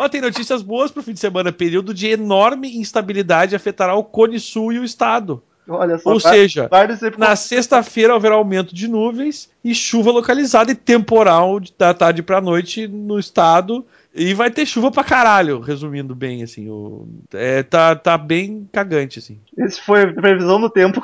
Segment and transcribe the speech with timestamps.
[0.00, 1.52] Ó, tem notícias boas pro fim de semana.
[1.52, 5.42] Período de enorme instabilidade afetará o Cone Sul e o estado.
[5.68, 6.68] Olha só, Ou vai- seja,
[7.16, 12.88] na sexta-feira haverá aumento de nuvens e chuva localizada e temporal da tarde pra noite
[12.88, 13.84] no estado.
[14.12, 16.68] E vai ter chuva pra caralho, resumindo bem, assim.
[16.68, 19.38] O, é, tá, tá bem cagante, assim.
[19.56, 21.00] Esse foi a previsão do tempo.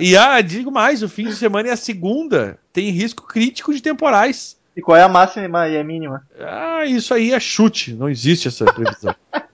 [0.00, 3.72] e E ah, digo mais, o fim de semana e a segunda tem risco crítico
[3.72, 4.58] de temporais.
[4.76, 6.22] E qual é a máxima e a mínima?
[6.40, 9.14] Ah, isso aí é chute, não existe essa previsão.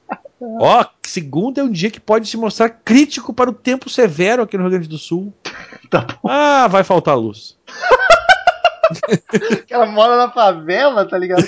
[0.58, 4.56] Ó, segunda é um dia que pode se mostrar crítico para o tempo severo aqui
[4.56, 5.32] no Rio Grande do Sul.
[5.90, 6.30] Tá bom.
[6.30, 7.59] Ah, vai faltar luz.
[9.66, 11.45] Que ela mora na favela, tá ligado?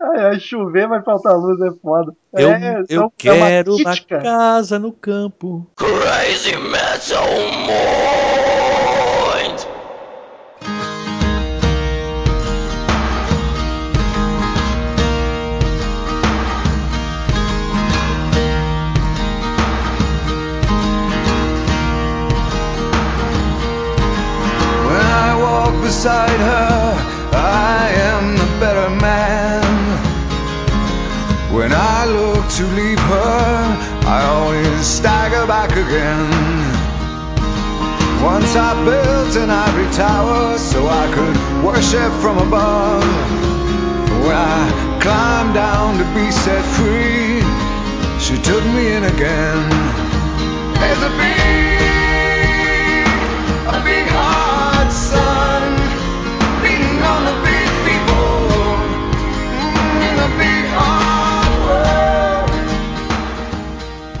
[0.00, 2.12] Ai, ai, chover vai faltar luz, é foda.
[2.32, 4.20] Eu, é, eu são- é uma quero uma crítica.
[4.22, 5.66] casa no campo.
[5.76, 7.26] Crazy Metal
[7.66, 8.55] Mind.
[26.06, 26.94] Beside her,
[27.32, 29.64] I am the better man.
[31.52, 33.42] When I look to leave her,
[34.14, 36.30] I always stagger back again.
[38.22, 43.02] Once I built an ivory tower so I could worship from above.
[44.22, 44.62] When I
[45.02, 47.42] climbed down to be set free,
[48.24, 49.70] she took me in again.
[50.78, 51.65] There's a big,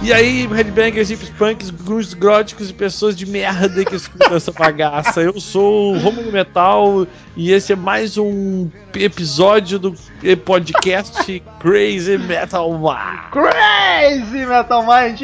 [0.06, 5.20] E aí, headbangers, hips, punks, grunge góticos e pessoas de merda que escutam essa bagaça.
[5.20, 7.04] Eu sou o Romulo Metal
[7.36, 9.96] e esse é mais um episódio do
[10.44, 13.32] podcast Crazy Metal Mind.
[13.32, 15.22] Crazy Metal Mind!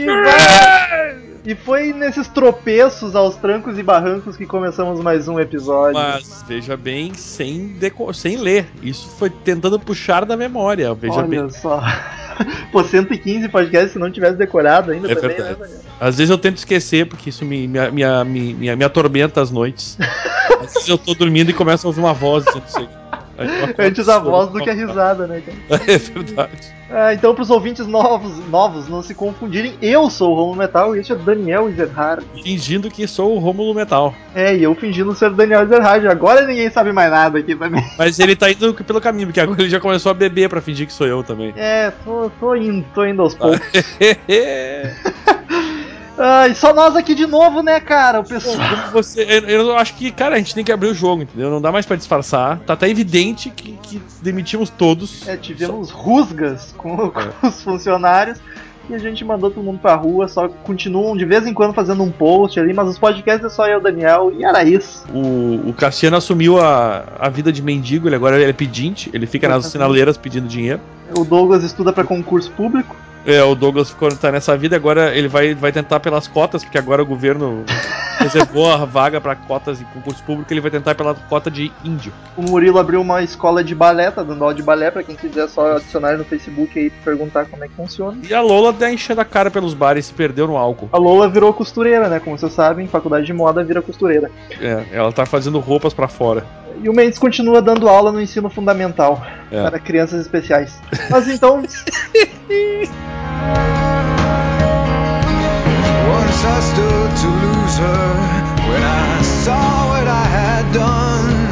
[1.45, 5.95] E foi nesses tropeços aos trancos e barrancos que começamos mais um episódio.
[5.95, 7.77] Mas veja bem, sem,
[8.15, 8.67] sem ler.
[8.83, 10.93] Isso foi tentando puxar da memória.
[10.93, 11.51] Veja Olha bem.
[11.51, 11.81] só.
[12.73, 15.61] Pô, 115 podcasts se não tivesse decorado ainda É também, verdade.
[15.61, 15.79] né?
[16.01, 19.51] Às vezes eu tento esquecer, porque isso me, me, me, me, me, me atormenta às
[19.51, 19.97] noites.
[20.63, 23.02] Às vezes eu tô dormindo e começo a ouvir uma voz dizendo isso.
[23.79, 25.83] Antes a voz do que a risada, né, cara?
[25.93, 26.75] É verdade.
[26.91, 31.01] Ah, então, pros ouvintes novos, novos não se confundirem, eu sou o Romulo Metal e
[31.01, 32.25] este é Daniel Ezerhard.
[32.43, 34.15] Fingindo que sou o Rômulo Metal.
[34.35, 36.07] É, e eu fingindo ser o Daniel Ezerhard.
[36.07, 37.83] Agora ninguém sabe mais nada aqui também.
[37.97, 40.87] Mas ele tá indo pelo caminho, porque agora ele já começou a beber pra fingir
[40.87, 41.55] que sou eu também.
[41.57, 43.61] É, tô, tô indo, tô indo aos poucos.
[46.19, 46.23] É.
[46.23, 48.21] Ah, e só nós aqui de novo, né, cara?
[48.21, 48.57] O pessoal.
[48.93, 51.51] Você, eu, eu acho que, cara, a gente tem que abrir o jogo, entendeu?
[51.51, 52.59] Não dá mais pra disfarçar.
[52.61, 55.27] Tá até evidente que, que demitimos todos.
[55.27, 58.39] É, tivemos rusgas com, com os funcionários
[58.91, 62.03] e a gente mandou todo mundo pra rua, só continuam de vez em quando fazendo
[62.03, 65.05] um post ali, mas os podcasts é só eu Daniel, e era isso.
[65.13, 69.27] O, o Cassiano assumiu a, a vida de mendigo, ele agora ele é pedinte, ele
[69.27, 70.81] fica nas sinaleiras pedindo dinheiro.
[71.17, 72.97] O Douglas estuda pra concurso público.
[73.25, 76.79] É, o Douglas ficou tá nessa vida, agora ele vai, vai tentar pelas cotas, porque
[76.79, 77.65] agora o governo
[78.19, 82.13] reservou a vaga pra cotas em concurso público, ele vai tentar pela cota de índio.
[82.37, 85.49] O Murilo abriu uma escola de balé, tá dando aula de balé pra quem quiser
[85.49, 88.19] só adicionar no Facebook aí perguntar como é que funciona.
[88.29, 90.89] E a Lola tá enchendo a cara pelos bares e se perdeu no álcool.
[90.93, 92.21] A Lola virou costureira, né?
[92.21, 94.31] Como vocês sabem, faculdade de moda vira costureira.
[94.61, 96.45] É, ela tá fazendo roupas pra fora.
[96.83, 99.63] E o Mendes continua dando aula no ensino fundamental É.
[99.63, 100.73] para crianças especiais.
[101.11, 101.63] Mas então,
[106.15, 108.15] Once I stood to lose her
[108.69, 111.43] when I saw what I had done.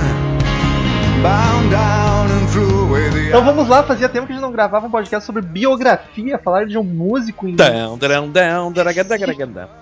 [1.23, 4.51] Bound down and threw away the então vamos lá, fazia tempo que a gente não
[4.51, 8.85] gravava um podcast sobre biografia, falar de um músico em Down, down, down, down,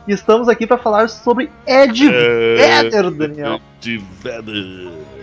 [0.06, 3.60] E estamos aqui para falar sobre Ed Vedder, Daniel.
[3.80, 5.17] De Vedder.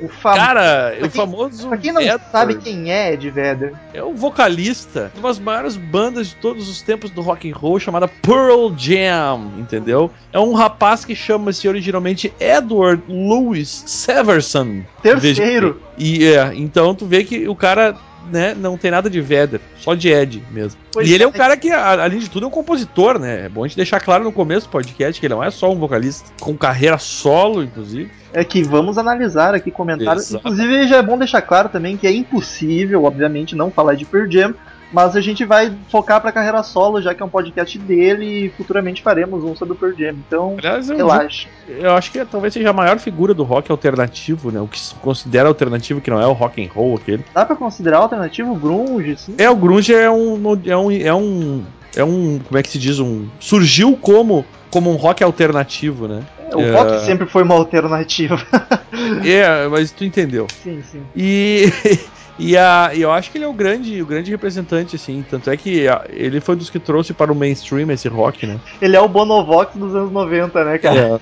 [0.00, 0.34] O fam...
[0.34, 4.02] Cara, Pra o quem- famoso Pra quem não Vedder sabe quem é Ed Vedder, é
[4.02, 7.78] um vocalista de uma das maiores bandas de todos os tempos do rock and roll
[7.80, 10.10] chamada Pearl Jam, entendeu?
[10.32, 14.82] É um rapaz que chama-se originalmente Edward Louis Severson.
[15.02, 15.80] terceiro.
[15.96, 17.96] E é, então tu vê que o cara,
[18.30, 20.80] né, não tem nada de Vedder, só de Ed mesmo.
[20.92, 21.28] Pois e ele é é.
[21.28, 23.46] um cara que, além de tudo, é um compositor, né?
[23.46, 25.70] É bom a gente deixar claro no começo do podcast que ele não é só
[25.70, 28.10] um vocalista, com carreira solo, inclusive.
[28.32, 30.32] É que vamos analisar aqui comentários.
[30.32, 34.30] Inclusive, já é bom deixar claro também que é impossível, obviamente, não falar de Pearl
[34.30, 34.54] Jam
[34.92, 38.50] Mas a gente vai focar pra carreira solo, já que é um podcast dele e
[38.50, 40.14] futuramente faremos um sobre o Pearl Jam.
[40.26, 41.48] Então, Aliás, eu, relaxa.
[41.68, 44.60] eu acho que talvez seja a maior figura do rock alternativo, né?
[44.60, 47.24] O que se considera alternativo, que não é o rock and roll aquele.
[47.34, 49.34] Dá pra considerar alternativo grunge, sim?
[49.38, 51.64] É, o grunge é um é um é um
[51.96, 56.22] é um como é que se diz um surgiu como como um rock alternativo, né?
[56.54, 56.70] O É.
[56.70, 58.38] rock sempre foi uma alternativa.
[59.24, 60.46] É, mas tu entendeu.
[60.62, 61.02] sim, sim.
[61.14, 61.70] E
[62.38, 65.48] e a, e eu acho que ele é o grande o grande representante assim, tanto
[65.50, 68.58] é que a- ele foi dos que trouxe para o mainstream esse rock, né?
[68.80, 71.20] Ele é o Bonovox dos anos 90, né, cara?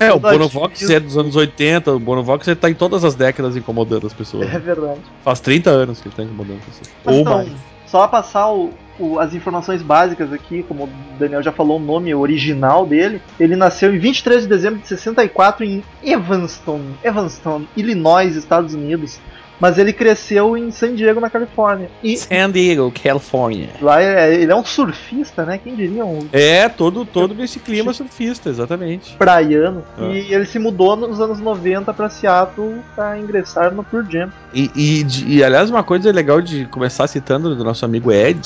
[0.00, 3.14] É, é o Bonovox é dos anos 80, o Bonovox ele tá em todas as
[3.14, 4.52] décadas incomodando as pessoas.
[4.52, 5.00] É, verdade.
[5.24, 6.90] Faz 30 anos que ele tá incomodando as pessoas.
[7.04, 7.52] Mas Ou então, mais.
[7.86, 10.88] só passar o- o- as informações básicas aqui, como o
[11.18, 13.20] Daniel já falou o nome original dele.
[13.38, 19.20] Ele nasceu em 23 de dezembro de 64 em Evanston, Evanston, Illinois, Estados Unidos.
[19.60, 21.90] Mas ele cresceu em San Diego, na Califórnia.
[22.02, 23.70] E San Diego, California.
[23.82, 25.58] lá é- ele é um surfista, né?
[25.58, 26.04] Quem diria?
[26.04, 29.14] Um É, todo, todo nesse clima surfista, exatamente.
[29.16, 29.84] praiano.
[29.98, 30.04] Ah.
[30.04, 34.32] E ele se mudou nos anos 90 para Seattle para ingressar no Pearl Jam.
[34.54, 38.40] E, e, de- e, aliás, uma coisa legal de começar citando do nosso amigo Ed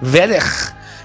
[0.00, 0.42] Vedder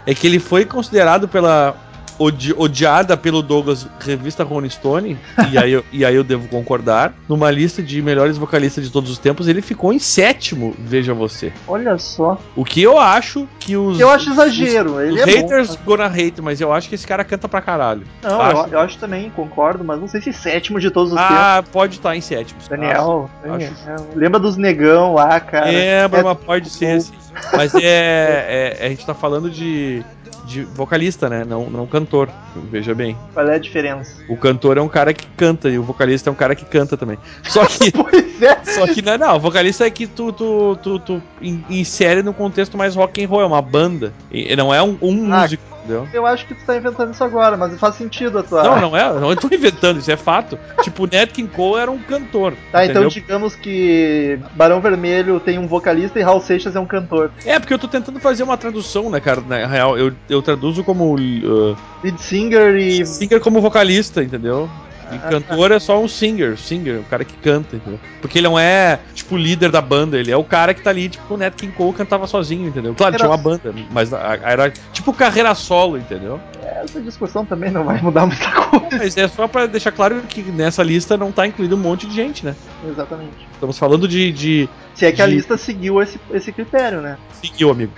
[0.06, 1.75] é que ele foi considerado pela.
[2.21, 5.18] Odi- odiada pelo Douglas, revista Rolling Stone,
[5.51, 9.09] e aí, eu, e aí eu devo concordar, numa lista de melhores vocalistas de todos
[9.09, 11.51] os tempos, ele ficou em sétimo, veja você.
[11.68, 12.38] Olha só.
[12.56, 14.00] O que eu acho que os.
[14.00, 14.95] Eu acho exagero.
[14.95, 15.81] Os, ele os é haters bom.
[15.85, 18.03] gonna hate, mas eu acho que esse cara canta pra caralho.
[18.21, 18.62] Não, Acho.
[18.67, 21.35] eu, eu acho também, concordo, mas não sei se sétimo de todos os tempos.
[21.35, 22.59] Ah, pode estar em sétimo.
[22.69, 23.50] Daniel, acho-
[23.85, 24.07] Daniel.
[24.15, 25.65] lembra dos negão lá, cara?
[25.67, 27.12] Lembra, É mas pode ser assim.
[27.56, 30.03] Mas é, é- A gente tá falando de,
[30.51, 31.44] de vocalista, né?
[31.45, 32.30] Não, não cantor.
[32.69, 33.18] Veja bem.
[33.33, 34.21] Qual é a diferença?
[34.30, 36.95] O cantor é um cara que canta e o vocalista é um cara que canta
[36.98, 37.18] também.
[37.44, 37.92] Só que.
[38.01, 38.63] Pois é.
[38.65, 42.33] Só que não, não, o vocalista é que tu, tu, tu, tu in- insere no
[42.33, 44.12] contexto mais rock and roll, é uma banda.
[44.31, 45.42] E não é um, um Ah.
[45.42, 46.07] músico, entendeu?
[46.13, 48.63] Eu acho que tu tá inventando isso agora, mas faz sentido a tua.
[48.63, 50.57] Não, não é, não eu tô inventando, isso é fato.
[50.81, 52.54] Tipo, o Nat King Cole era um cantor.
[52.72, 53.10] Tá, então entendeu?
[53.10, 57.31] digamos que Barão Vermelho tem um vocalista e Raul Seixas é um cantor.
[57.45, 59.42] É, porque eu tô tentando fazer uma tradução, né, cara?
[59.42, 63.06] Na real, eu, eu traduzo como uh, Lead singer e.
[63.06, 64.69] singer como vocalista, entendeu?
[65.16, 68.00] E cantor é só um singer, singer, o cara que canta, entendeu?
[68.22, 70.90] Porque ele não é, tipo, o líder da banda, ele é o cara que tá
[70.90, 72.94] ali, tipo, o Nat King Cole cantava sozinho, entendeu?
[72.96, 76.40] Claro, tinha uma banda, mas a- a- era tipo carreira solo, entendeu?
[76.84, 78.88] Essa discussão também não vai mudar muita coisa.
[78.98, 82.16] Mas é só pra deixar claro que nessa lista não tá incluído um monte de
[82.16, 82.56] gente, né?
[82.88, 83.48] Exatamente.
[83.54, 84.31] Estamos falando de.
[84.31, 87.18] de Se é que a De- lista seguiu esse, esse critério, né?
[87.42, 87.92] seguiu, amigo.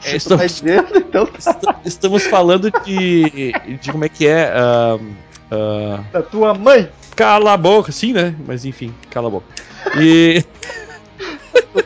[0.00, 3.52] Se tu tá estamos, dizendo, então tá est- estamos falando de.
[3.80, 4.52] de como é que é.
[4.54, 4.98] ah,
[5.52, 6.88] ah, da tua mãe.
[7.14, 8.34] cala a boca, sim, né?
[8.46, 9.46] Mas enfim, cala a boca.
[9.98, 10.42] E.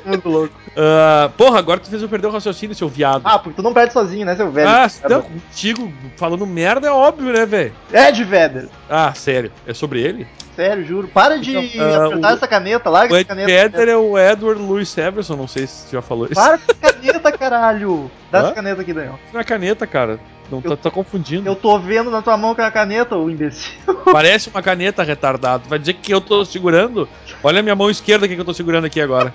[0.05, 0.55] Todo louco.
[0.77, 3.23] ah, porra, agora tu fez eu perder o raciocínio, seu viado.
[3.25, 4.69] Ah, porque tu não perde sozinho, né, seu velho?
[4.69, 7.73] Ah, não, contigo falando merda é óbvio, né, velho?
[7.93, 8.69] Ed Vedder.
[8.89, 10.27] Ah, sério, é sobre ele?
[10.55, 11.09] Sério, juro.
[11.09, 13.47] Para de Então, ah, apertar o- essa caneta, larga O essa caneta.
[13.47, 16.35] Vedder é o Edward Louis Everson, não sei se você já falou isso.
[16.35, 18.11] Para com essa caneta, caralho.
[18.31, 18.45] Dá Hã?
[18.45, 19.19] essa caneta aqui, Daniel.
[19.33, 20.19] Não é caneta, cara.
[20.51, 21.49] Não tá, tá confundindo.
[21.49, 23.73] Eu tô vendo na tua mão que é a caneta, ô imbecil.
[24.13, 25.69] Parece uma caneta retardado.
[25.69, 27.09] Vai dizer que eu tô segurando?
[27.43, 29.33] Olha a minha mão esquerda que eu tô segurando aqui agora.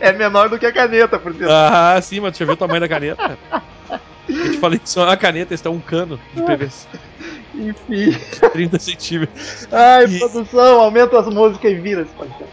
[0.00, 1.52] É menor do que a caneta, por exemplo.
[1.52, 3.38] Ah, sim, mas deixa eu ver o tamanho da caneta.
[4.28, 6.86] Eu te falei que isso é uma caneta, isso é um cano de PVC,
[7.54, 8.18] Enfim.
[8.52, 9.68] 30 centímetros.
[9.70, 12.52] Ai, E- produção, aumenta as músicas e vira esse podcast.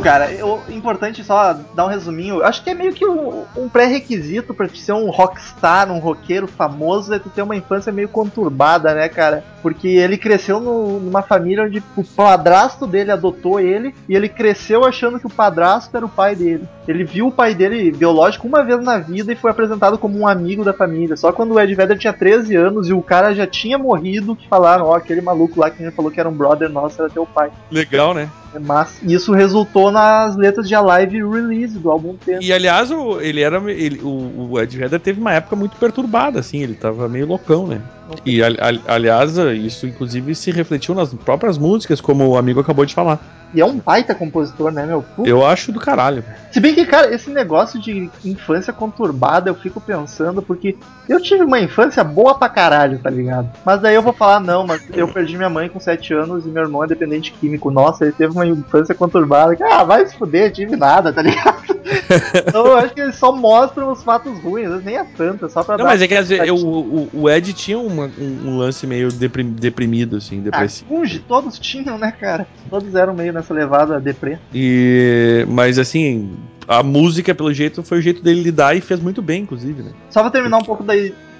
[0.00, 0.30] Cara,
[0.70, 2.42] importante só dar um resuminho.
[2.42, 6.46] Acho que é meio que um, um pré-requisito pra te ser um rockstar, um roqueiro
[6.46, 9.44] famoso, é tu ter uma infância meio conturbada, né, cara?
[9.62, 14.84] Porque ele cresceu no- numa família onde o padrasto dele adotou ele e ele cresceu
[14.84, 16.64] achando que o padrasto era o pai dele.
[16.88, 20.26] Ele viu o pai dele biológico uma vez na vida e foi apresentado como um
[20.26, 21.16] amigo da família.
[21.16, 24.48] Só quando o Ed Vedder tinha 13 anos e o cara já tinha morrido que
[24.48, 27.10] falaram, ó, aquele maluco lá que a gente falou que era um brother nosso era
[27.10, 27.50] teu pai.
[27.70, 28.28] Legal, né?
[28.52, 28.98] É massa.
[29.04, 32.42] E isso resultou nas letras de Alive Release do álbum Tempo.
[32.42, 33.58] E aliás, o, ele era.
[33.70, 37.66] Ele, o, o Ed Vedder teve uma época muito perturbada, assim, ele tava meio loucão,
[37.66, 37.80] né?
[38.24, 42.84] E ali- ali- aliás, isso inclusive se refletiu nas próprias músicas, como o amigo acabou
[42.84, 43.18] de falar.
[43.52, 45.02] E é um baita compositor, né, meu?
[45.02, 45.28] Puta.
[45.28, 46.22] Eu acho do caralho.
[46.52, 50.76] Se bem que, cara, esse negócio de infância conturbada, eu fico pensando, porque
[51.08, 53.48] eu tive uma infância boa pra caralho, tá ligado?
[53.64, 56.48] Mas daí eu vou falar, não, mas eu perdi minha mãe com 7 anos e
[56.48, 57.72] meu irmão é dependente químico.
[57.72, 59.56] Nossa, ele teve uma infância conturbada.
[59.68, 61.60] Ah, vai se fuder, tive nada, tá ligado?
[62.46, 65.64] então eu acho que eles só mostram os fatos ruins, nem é tanto, é só
[65.64, 65.90] pra Não, dar.
[65.90, 69.50] mas é que às vezes, eu- o, o Ed tinha uma- um, lance meio deprim-
[69.52, 70.88] deprimido, assim, Ah, depressivo.
[70.88, 72.46] Funge, todos tinham, né, cara?
[72.68, 74.38] Todos eram meio nessa levada deprê.
[74.54, 76.32] E, mas assim,
[76.66, 79.90] a música, pelo jeito, foi o jeito dele lidar e fez muito bem, inclusive, né?
[80.10, 80.94] Só pra terminar um pouco da,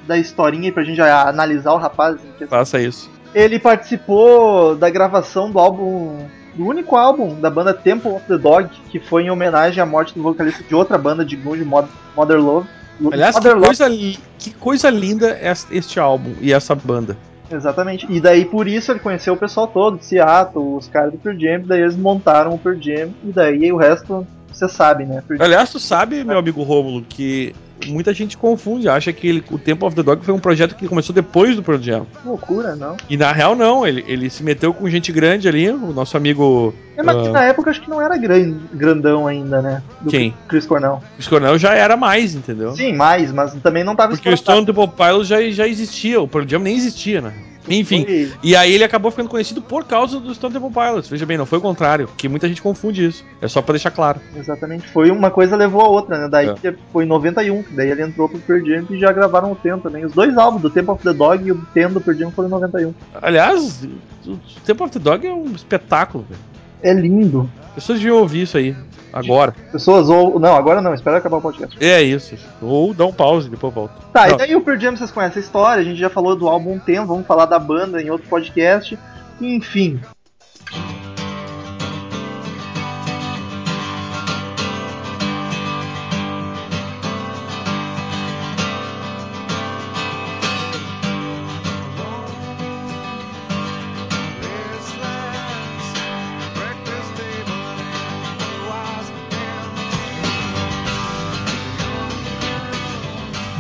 [0.07, 2.17] da historinha aí pra gente já analisar o rapaz.
[2.49, 3.11] Faça isso.
[3.35, 6.19] Ele participou da gravação do álbum.
[6.53, 10.13] Do único álbum da banda Temple of the Dog, que foi em homenagem à morte
[10.15, 12.69] do vocalista de outra banda de grunge, Mod- Mother Love.
[13.13, 13.91] Aliás, que coisa,
[14.39, 17.17] que coisa linda es- este álbum e essa banda.
[17.51, 18.07] exatamente.
[18.09, 21.37] E daí por isso ele conheceu o pessoal todo, de Seattle, os caras do Pearl
[21.39, 25.23] Jam, daí eles montaram o Pearl Jam, e daí o resto você sabe, né?
[25.39, 27.55] Aliás, tu sabe, meu amigo Rômulo, que
[27.89, 30.87] muita gente confunde, acha que ele- o Temple of the Dog foi um projeto que
[30.89, 32.07] começou depois do Pearl Jam.
[32.25, 32.97] Loucura, não?
[33.09, 36.75] E na real, não, ele, ele se meteu com gente grande ali, o nosso amigo
[36.97, 37.31] É, mas Ah.
[37.31, 39.83] na época acho que não era gran- grandão ainda, né?
[40.03, 40.35] Do Quem?
[40.49, 41.01] Chris Cornell.
[41.15, 42.75] Chris Cornell já era mais, entendeu?
[42.75, 44.65] Sim, mais, mas também não tava Porque o estourado.
[44.67, 47.33] Stone Temple Pilots já, já existia, o Pearl Jam nem existia, né?
[47.71, 51.09] Enfim, Foi- e aí ele acabou ficando conhecido por causa do Stone Temple Pilots.
[51.09, 53.25] Veja bem, não foi o contrário, que muita gente confunde isso.
[53.41, 54.21] É só pra deixar claro.
[54.37, 56.29] Exatamente, foi uma coisa levou a outra, né?
[56.29, 56.75] Daí É.
[56.93, 59.79] foi em 91, que daí ele entrou pro Pearl Jam e já gravaram o Ten
[59.79, 60.05] também.
[60.05, 62.49] Os dois álbuns, do Temple of the Dog e o Ten do Pearl Jam foram
[62.49, 62.95] em 91.
[63.23, 63.87] Aliás,
[64.27, 66.41] o Temple of the Dog é um espetáculo, velho.
[66.83, 67.49] É lindo.
[67.71, 68.77] As pessoas deviam ouvir isso aí,
[69.13, 69.55] agora.
[69.73, 71.77] Pessoas ou não, agora não, espera acabar o podcast.
[71.83, 72.37] É isso.
[72.61, 73.95] Ou dá um pause e depois volta.
[74.13, 74.35] Tá, Não.
[74.35, 76.79] e daí o Pearl Jam vocês conhecem a história, a gente já falou do álbum
[76.79, 78.99] Ten, vamos falar da banda em outro podcast.
[79.41, 80.01] Enfim,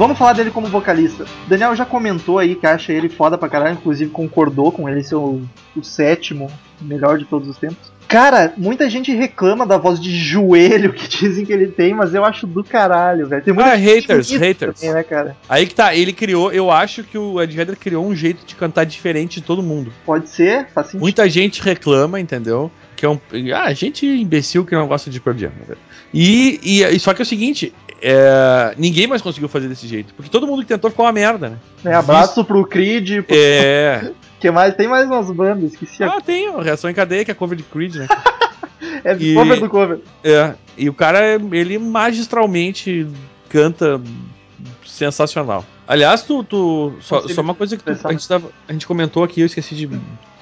[0.00, 1.26] Vamos falar dele como vocalista.
[1.46, 5.16] Daniel já comentou aí que acha ele foda pra caralho, inclusive concordou com ele ser
[5.16, 5.42] o,
[5.76, 7.92] o sétimo melhor de todos os tempos.
[8.08, 12.24] Cara, muita gente reclama da voz de joelho que dizem que ele tem, mas eu
[12.24, 13.44] acho do caralho, velho.
[13.44, 14.80] Tem muita Ah, haters, haters.
[14.80, 15.36] também, né, cara?
[15.46, 18.54] Aí que tá, ele criou, eu acho que o Ed Vedder criou um jeito de
[18.54, 19.92] cantar diferente de todo mundo.
[20.06, 21.02] Pode ser, faz sentido.
[21.02, 22.70] Muita gente reclama, entendeu?
[22.96, 23.18] Que é um.
[23.54, 25.50] Ah, gente imbecil que não gosta de Pearl Jam.
[25.50, 25.78] né, velho?
[26.12, 30.14] E, e, e só que é o seguinte: é, ninguém mais conseguiu fazer desse jeito.
[30.14, 31.56] Porque todo mundo que tentou ficou uma merda, né?
[31.84, 33.36] Né, abraço pro Creed, pro...
[33.36, 34.10] É.
[34.40, 34.74] que mais?
[34.74, 36.16] Tem mais umas bandas, esqueci a...
[36.16, 38.08] Ah, tem a reação em cadeia, que é cover de Creed, né?
[39.04, 39.98] É e- cover do cover.
[40.24, 40.54] É.
[40.76, 43.06] E o cara, ele magistralmente
[43.48, 44.00] canta
[44.86, 45.64] sensacional.
[45.86, 46.42] Aliás, tu.
[46.44, 49.46] tu só, só uma coisa que tu- a, gente tava- a gente comentou aqui, eu
[49.46, 49.90] esqueci de.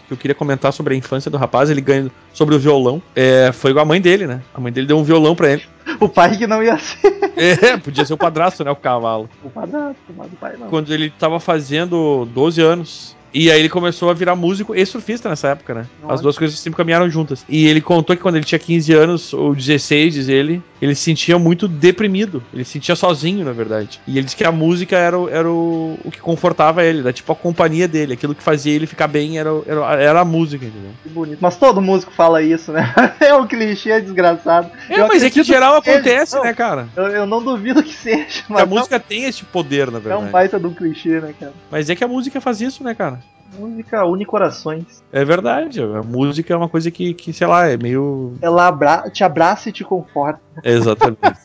[0.09, 3.01] Que eu queria comentar sobre a infância do rapaz, ele ganha sobre o violão.
[3.15, 4.41] É, foi com a mãe dele, né?
[4.55, 5.63] A mãe dele deu um violão pra ele.
[6.01, 8.71] O pai que não ia ser É, podia ser o padrasto, né?
[8.71, 9.29] O cavalo.
[9.43, 10.69] o padrasto, mas o pai não.
[10.69, 13.17] Quando ele tava fazendo 12 anos.
[13.33, 15.87] E aí ele começou a virar músico e surfista nessa época, né?
[16.05, 16.23] As Olha.
[16.23, 17.45] duas coisas sempre caminharam juntas.
[17.49, 21.03] E ele contou que quando ele tinha 15 anos, ou 16, diz ele, ele se
[21.03, 22.43] sentia muito deprimido.
[22.55, 24.01] Ele se sentia sozinho, na verdade.
[24.07, 27.13] E ele disse que a música era, o- era o, o que confortava ele, era
[27.13, 28.15] tipo a companhia dele.
[28.15, 30.91] Aquilo que fazia ele ficar bem era, era, era a música, entendeu?
[31.03, 31.39] Que bonito.
[31.41, 32.93] Mas todo músico fala isso, né?
[33.21, 34.71] É um clichê desgraçado.
[34.89, 36.89] É, Eu mas é que em geral que acontece, Não, né, cara?
[36.97, 40.03] Eu, eu não duvido que seja, a mas música tem esse poder, na é um
[40.03, 40.31] verdade.
[40.31, 41.53] baita de um clichê, né, cara?
[41.71, 43.19] Mas é que a música faz isso, né, cara?
[43.57, 45.03] Música une corações.
[45.13, 48.35] É verdade, a música é uma coisa que, que sei lá, é meio.
[48.43, 49.09] Ela abra...
[49.11, 50.41] te abraça e te conforta.
[50.65, 51.19] Exatamente.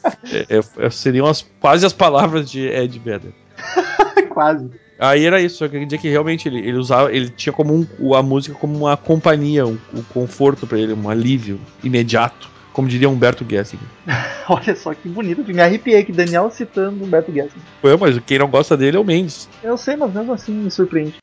[0.50, 3.34] É- é- seriam as, quase as palavras de Ed Vedder.
[4.30, 4.70] Quase.
[4.98, 7.74] Aí era isso, que eu queria dizer que realmente ele, ele usava, ele tinha como
[8.00, 12.88] um- a música como uma companhia, um, um conforto pra ele, um alívio imediato, como
[12.88, 13.86] diria Humberto Gessinger.
[14.50, 15.44] Olha só que bonito.
[15.54, 17.54] Me arrepiei aqui, Daniel citando Humberto Guedes.
[17.82, 19.48] Foi, mas quem não gosta dele é o Mendes.
[19.62, 21.16] Eu sei, mas mesmo assim me surpreende.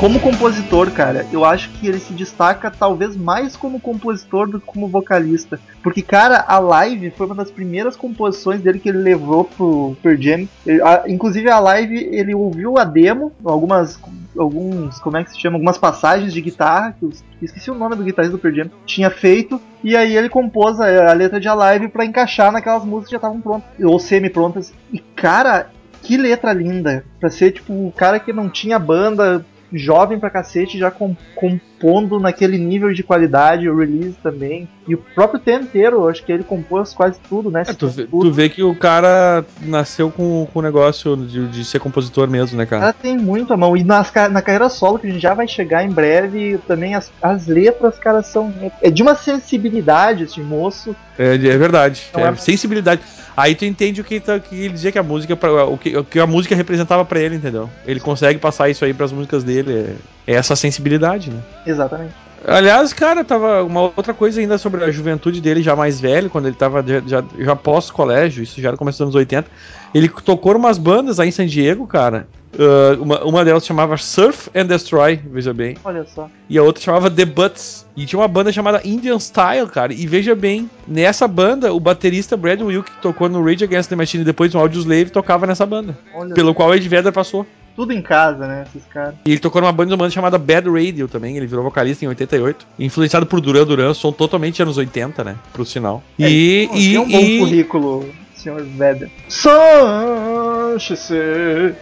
[0.00, 4.64] Como compositor, cara, eu acho que ele se destaca talvez mais como compositor do que
[4.64, 5.60] como vocalista.
[5.82, 10.18] Porque, cara, a live foi uma das primeiras composições dele que ele levou pro Pearl
[10.18, 10.48] Jam.
[10.64, 14.00] Ele- a- inclusive, a live, ele ouviu a demo, algumas,
[14.38, 15.56] alguns, como é que se chama?
[15.56, 19.10] Algumas passagens de guitarra, que os, esqueci o nome do guitarrista do Pearl Jam, tinha
[19.10, 19.60] feito.
[19.84, 23.12] E aí ele compôs a, a letra de a live pra encaixar naquelas músicas que
[23.12, 24.72] já estavam prontas, ou semi-prontas.
[24.90, 25.68] E, cara,
[26.02, 27.04] que letra linda.
[27.20, 32.18] Pra ser, tipo, o cara que não tinha banda, jovem pra cacete, já com- compondo
[32.20, 34.68] naquele nível de qualidade, o release também.
[34.86, 37.62] E o próprio tema inteiro, acho que ele compôs quase tudo, né?
[37.66, 41.64] É, tu, vê, tu vê que o cara nasceu com com o negócio de, de
[41.64, 42.80] ser compositor mesmo, né, O cara?
[42.82, 43.76] cara tem muito a mão.
[43.76, 47.10] E nas, na carreira solo, que a gente já vai chegar em breve, também as,
[47.22, 48.52] as letras, cara, são.
[48.82, 50.94] É de uma sensibilidade esse moço.
[51.18, 52.02] É, é verdade.
[52.14, 53.00] Não é é- sensibilidade.
[53.40, 56.04] Aí tu entende o que, tá- que ele dizia que a música, o, que, o
[56.04, 57.70] que a música representava pra ele, entendeu?
[57.86, 59.96] Ele consegue passar isso aí pras músicas dele.
[60.26, 61.40] É, é essa sensibilidade, né?
[61.66, 62.12] Exatamente.
[62.46, 66.46] Aliás, cara, tava uma outra coisa ainda sobre a juventude dele já mais velho, quando
[66.46, 69.48] ele tava já, já, pós-colégio, isso já era começo dos anos 80.
[69.94, 72.26] Ele tocou umas bandas aí em San Diego, cara.
[72.58, 75.76] Ah, uma, uma delas chamava Surf and Destroy, veja bem.
[75.84, 76.28] Olha só.
[76.48, 77.86] E a outra chamava The Butts.
[77.96, 79.92] E tinha uma banda chamada Indian Style, cara.
[79.92, 83.96] E veja bem, nessa banda, o baterista Brad Wilk, que tocou no Rage Against the
[83.96, 85.96] Machine e depois no Audioslave, tocava nessa banda.
[86.14, 87.46] Olha Pelo qual Ed Vedder passou.
[87.80, 88.64] Tudo em casa, né?
[88.66, 89.14] Esses caras.
[89.24, 91.38] E ele tocou numa banda, uma banda chamada Bad Radio também.
[91.38, 92.66] Ele virou vocalista em 88.
[92.78, 95.36] Influenciado por Duran Duran, som totalmente anos 80, né?
[95.50, 96.02] Pro sinal.
[96.18, 96.68] E.
[96.70, 98.06] É, e, tem um bom e- currículo,
[98.36, 99.10] senhor Vedder.
[99.30, 100.92] Sanche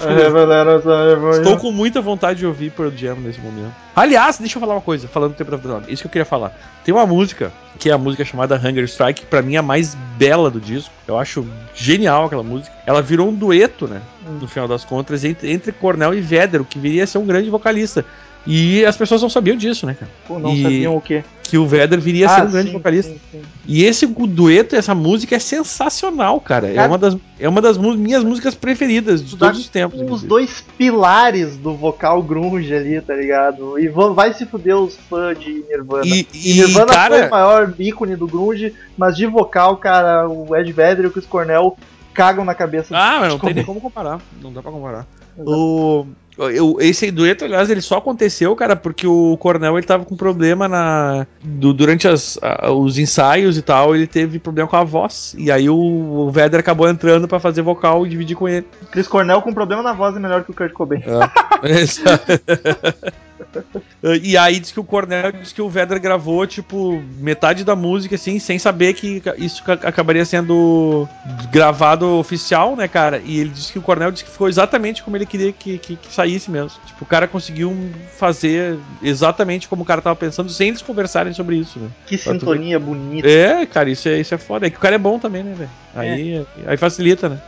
[0.00, 0.14] Ficar-
[1.36, 3.72] É, Estou com muita vontade de ouvir Pearl Jam nesse momento.
[3.94, 5.92] Aliás, deixa eu falar uma coisa, falando do Tempo Dog.
[5.92, 6.52] Isso que eu queria falar.
[6.84, 9.62] Tem uma música, que é a música chamada Hunger Strike, que pra mim é a
[9.62, 10.90] mais bela do disco.
[11.06, 12.74] Eu acho genial aquela música.
[12.86, 14.00] Ela virou um dueto, né?
[14.40, 17.26] No final das contas, entre, entre Cornell e Vedder, o que viria a ser um
[17.26, 18.04] grande vocalista.
[18.46, 20.10] E as pessoas não sabiam disso, né, cara?
[20.28, 21.24] Pô, não E- sabiam o quê?
[21.42, 23.12] Que o Vedder viria a ser um grande sim, vocalista.
[23.12, 23.42] sim, sim.
[23.66, 26.68] E esse dueto, essa música é sensacional, cara.
[26.70, 30.00] É Cara- uma das, é uma das minhas músicas preferidas de todos os tempos.
[30.10, 33.78] Os dois pilares do vocal grunge ali, tá ligado?
[33.78, 36.04] E vai se fuder os fãs de Nirvana.
[36.06, 40.28] E, E e, Nirvana foi cara, o maior ícone do grunge, mas de vocal, cara,
[40.28, 41.76] o Ed Vedder e o Chris Cornell
[42.12, 44.20] cagam na cabeça Ah, mas não tem nem como comparar.
[44.42, 45.06] Não dá pra comparar.
[45.36, 46.06] O,
[46.38, 50.66] eu- esse dueto, aliás, ele só aconteceu, cara, porque o Cornell ele tava com problema
[50.68, 55.34] na do- durante as, a- os ensaios e tal, ele teve problema com a voz.
[55.38, 58.66] E aí o, o Vedder acabou entrando pra fazer vocal e dividir com ele.
[58.90, 61.02] Chris Cornell com problema na voz é melhor que o Kurt Cobain.
[64.22, 68.14] e aí diz que o Cornell diz que o Vedder gravou, tipo, metade da música,
[68.14, 71.08] assim, sem saber que isso ca- acabaria sendo
[71.50, 73.20] gravado oficial, né, cara?
[73.24, 75.96] E ele disse que o Cornell disse que ficou exatamente como ele queria que, que,
[75.96, 76.70] que saísse mesmo.
[76.86, 77.74] Tipo, o cara conseguiu
[78.16, 81.88] fazer exatamente como o cara tava pensando, sem eles conversarem sobre isso, né?
[82.06, 83.28] Que sintonia bonita.
[83.28, 84.66] É, cara, isso é, isso é foda.
[84.66, 85.70] É que o cara é bom também, né, velho?
[85.94, 87.38] Aí, aí facilita, né?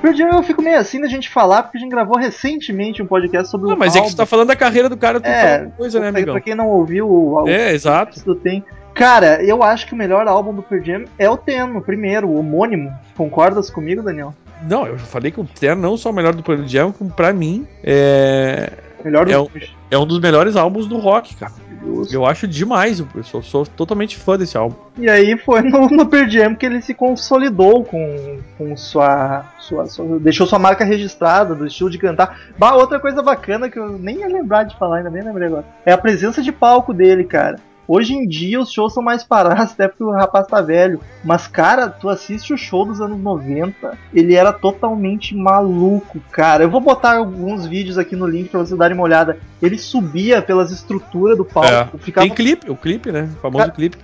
[0.00, 3.06] Pearl Jam eu fico meio assim da gente falar, porque a gente gravou recentemente um
[3.06, 4.10] podcast sobre Não, o mas é que álbum.
[4.10, 6.34] você tá falando da carreira do cara, tu É, coisa, né, amigão?
[6.34, 8.22] Pra quem não ouviu o, o É, exato.
[8.24, 8.64] tu tem.
[8.94, 12.28] Cara, eu acho que o melhor álbum do Pearl Jam é o Ten, o primeiro,
[12.28, 12.92] o homônimo.
[13.16, 14.34] Concordas comigo, Daniel?
[14.68, 17.32] Não, eu falei que o Terra não só o melhor do Pearl Jam, como pra
[17.32, 18.70] mim é,
[19.04, 19.50] Melhor do É o-
[19.90, 21.52] é um dos melhores álbuns do rock, cara.
[21.82, 22.14] Justo.
[22.14, 24.76] Eu acho demais, eu sou, sou totalmente fã desse álbum.
[24.98, 29.86] E aí foi no, no Pearl Jam que ele se consolidou com, com sua, sua,
[29.86, 32.38] sua- Deixou sua marca registrada do estilo de cantar.
[32.58, 35.64] Bah, outra coisa bacana que eu nem ia lembrar de falar, ainda bem lembrei agora.
[35.86, 37.58] É a presença de palco dele, cara.
[37.92, 41.00] Hoje em dia os shows são mais parados, até porque o rapaz tá velho.
[41.24, 46.62] Mas, cara, tu assiste o show dos anos 90, ele era totalmente maluco, cara.
[46.62, 49.38] Eu vou botar alguns vídeos aqui no link pra vocês darem uma olhada.
[49.60, 53.28] Ele subia pelas estruturas do palco, ficava Tem clipe, o clipe, né?
[53.38, 53.98] O famoso Cara- clipe.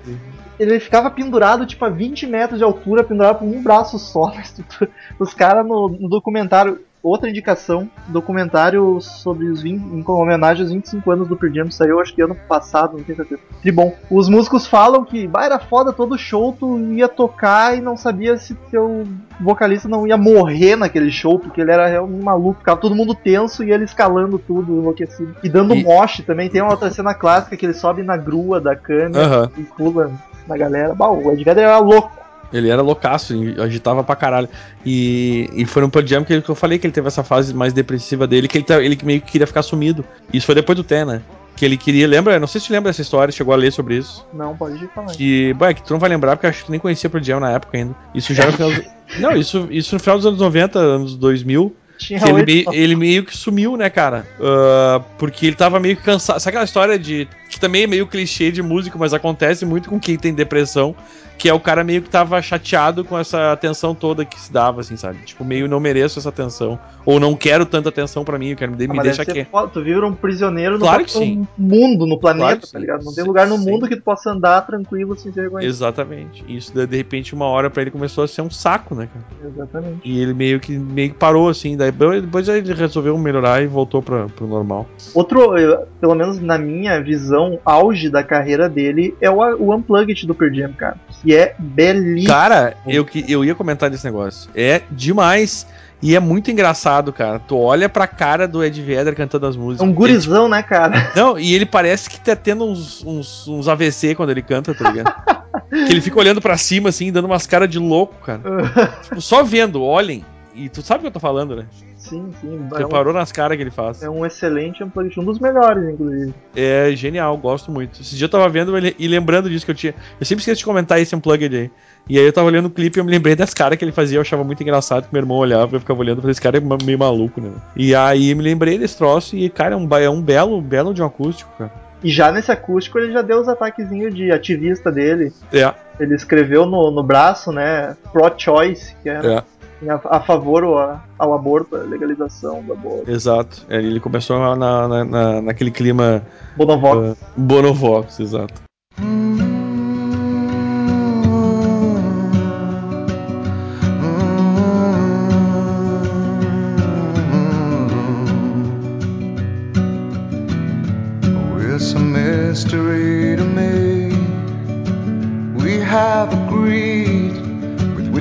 [0.59, 4.35] ele ficava pendurado, tipo, a 20 metros de altura, pendurado por um braço só.
[4.35, 4.90] na estrutura.
[5.16, 11.11] Os caras no, no documentário, outra indicação, documentário sobre os 20, em homenagem aos 25
[11.11, 13.40] anos do Pearl Jam, saiu acho que ano passado, não tenho certeza.
[13.64, 17.81] E bom, os músicos falam que bah, era foda todo show, tu ia tocar e
[17.81, 19.05] não sabia se teu
[19.40, 23.62] vocalista não ia morrer naquele show, porque ele era realmente maluco, ficava todo mundo tenso
[23.62, 25.37] e ele escalando tudo, enlouquecido.
[25.42, 28.61] E dando E- moche também, tem uma outra cena clássica que ele sobe na grua
[28.61, 29.51] da câmera Aham.
[29.57, 30.11] e pula
[30.47, 30.95] na galera.
[30.95, 32.26] Bah, o Ed Vedder era louco.
[32.52, 34.48] Ele era loucaço, e agitava pra caralho.
[34.85, 37.24] E, e foi no Pearl Jam que, ele- que eu falei que ele teve essa
[37.24, 40.04] fase mais depressiva dele, que ele, tá- ele meio que queria ficar sumido.
[40.32, 41.20] Isso foi depois do Té, né?
[41.56, 42.38] Que ele queria, lembra?
[42.38, 44.24] Não sei se tu lembra dessa história, chegou a ler sobre isso.
[44.32, 45.16] Não, pode falando.
[45.16, 47.09] Que, bah, é que tu não vai lembrar, porque eu acho que tu nem conhecia
[47.09, 47.94] Pearl Jam na época ainda.
[48.14, 48.70] Isso já no final.
[48.70, 48.85] do-
[49.20, 51.74] Não, isso, isso no final dos anos 90, anos 2000.
[51.98, 54.26] Tinha ele, meio, ele meio que sumiu, né, cara?
[54.38, 56.38] Ah, porque ele tava meio que cansado.
[56.40, 57.26] Sabe aquela história de.
[57.57, 60.95] Que também é meio clichê de músico, mas acontece muito com quem tem depressão.
[61.38, 64.81] Que é o cara meio que tava chateado com essa atenção toda que se dava,
[64.81, 65.19] assim, sabe?
[65.27, 66.79] Tipo, meio não mereço essa atenção.
[67.05, 69.33] Ou não quero tanta atenção pra mim, eu quero me, Ah, me mas deixa deve
[69.35, 69.51] ser aqui.
[69.51, 71.47] foda, Tu vira um prisioneiro no Claro próprio sim.
[71.59, 73.05] mundo, no planeta, Claro tá ligado?
[73.05, 73.71] Não tem lugar no sim.
[73.71, 75.69] mundo que tu possa andar tranquilo sem reconhecido.
[75.71, 76.42] Exatamente.
[76.49, 79.51] Isso, de, de repente, uma hora pra ele começou a ser um saco, né, cara?
[79.53, 80.01] Exatamente.
[80.09, 81.77] E ele meio que, meio que parou, assim.
[81.77, 84.88] Daí, depois ele resolveu melhorar e voltou pra, pro normal.
[85.14, 90.26] Outro, eh, pelo menos na minha visão, auge da carreira dele é o, o Unplugged
[90.26, 90.96] do Pearl Jam, cara.
[91.22, 92.28] Que é belíssimo.
[92.32, 94.50] Cara, eu, que- eu ia comentar desse negócio.
[94.54, 95.66] É demais.
[96.02, 97.38] E é muito engraçado, cara.
[97.38, 99.88] Tu olha pra cara do Ed Vedder cantando as É músicas.
[99.88, 100.94] um gurizão, né, cara?
[100.96, 104.74] Ele- não, e ele parece que tá tendo uns, uns, uns AVC quando ele canta,
[104.74, 105.14] tá ligado?
[105.70, 108.42] que ele fica olhando pra cima, assim, dando umas caras de louco, cara.
[109.04, 110.22] Tipo, só vendo, olhem.
[110.57, 111.66] E tu sabe o que eu tô falando, né?
[111.97, 112.69] sim, sim.
[112.73, 114.03] É um, Reparou nas caras que ele faz.
[114.03, 116.33] é um excelente Unplugged, um dos melhores, inclusive.
[116.55, 118.01] É genial, gosto muito.
[118.01, 119.95] Esse dia eu tava vendo ele- e lembrando disso que eu tinha.
[120.19, 121.71] Eu sempre esqueço de comentar esse unplugged aí.
[122.09, 123.90] E aí eu tava olhando o clipe e eu me lembrei das caras que ele
[123.92, 126.57] fazia, eu achava muito engraçado que meu irmão olhava e eu ficava olhando esse cara
[126.59, 127.51] é meio maluco, né?
[127.75, 131.03] E aí me lembrei desse troço e, cara, é um, é um belo, belo de
[131.03, 131.73] um acústico, cara.
[132.05, 135.33] E já nesse acústico ele já deu os ataquezinhos de ativista dele.
[135.53, 139.42] É, Ele escreveu no, no braço, né, pro-choice, que é, é,
[139.89, 143.11] a, a favor ou a- ao aborto, a legalização do aborto.
[143.11, 143.65] exato.
[143.69, 146.23] É, Ele começou na, na- na- naquele clima
[146.57, 147.12] Bonovox.
[147.12, 148.55] uh, Bonovox, exato.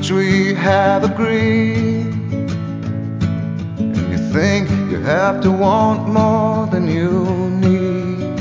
[0.06, 2.13] Which we have agreed.
[3.80, 8.39] And you think you have to want more than you need.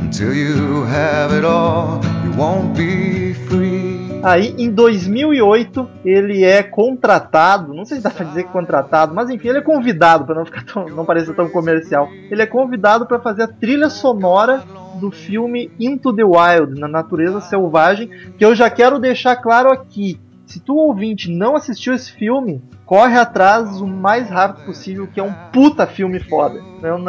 [0.00, 3.29] Until you have it all, you won't be.
[4.22, 9.48] Aí, em 2008, ele é contratado, não sei se dá pra dizer contratado, mas enfim,
[9.48, 12.06] ele é convidado, pra não, ficar tão, não parecer tão comercial.
[12.30, 14.62] Ele é convidado para fazer a trilha sonora
[15.00, 20.20] do filme Into the Wild, na natureza selvagem, que eu já quero deixar claro aqui.
[20.44, 25.22] Se tu ouvinte não assistiu esse filme, corre atrás o mais rápido possível, que é
[25.22, 26.60] um puta filme foda.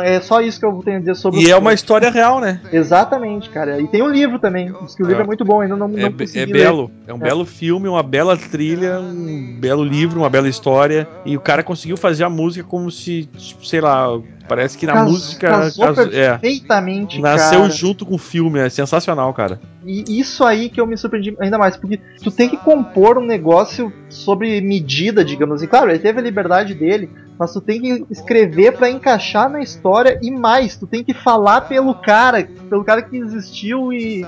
[0.04, 1.62] É só isso que eu tenho a dizer sobre o E é filme.
[1.62, 2.62] uma história real, né?
[2.72, 3.82] Exatamente, cara.
[3.82, 4.72] E tem um livro também.
[4.84, 5.24] Diz que o livro É.
[5.24, 6.46] é muito bom, ainda não, É, não é ler.
[6.54, 6.92] belo.
[7.08, 11.08] É um belo filme, uma bela trilha, um belo livro, uma bela história.
[11.26, 14.08] E o cara conseguiu fazer a música como se, tipo, sei lá,
[14.48, 15.48] parece que na Cas- música.
[15.48, 17.72] casou caso- é, perfeitamente, nasceu cara.
[17.72, 18.60] junto com o filme.
[18.60, 19.60] É sensacional, cara.
[19.84, 23.26] E isso aí que eu me surpreendi ainda mais, porque tu tem que compor um
[23.26, 25.66] negócio sobre medida, digamos assim.
[25.72, 30.20] Claro, ele teve a liberdade dele, mas tu tem que escrever pra encaixar na história
[30.22, 34.28] e mais, tu tem que falar pelo cara, pelo cara que existiu e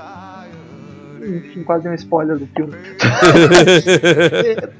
[1.26, 2.72] enfim, quase um spoiler do filme.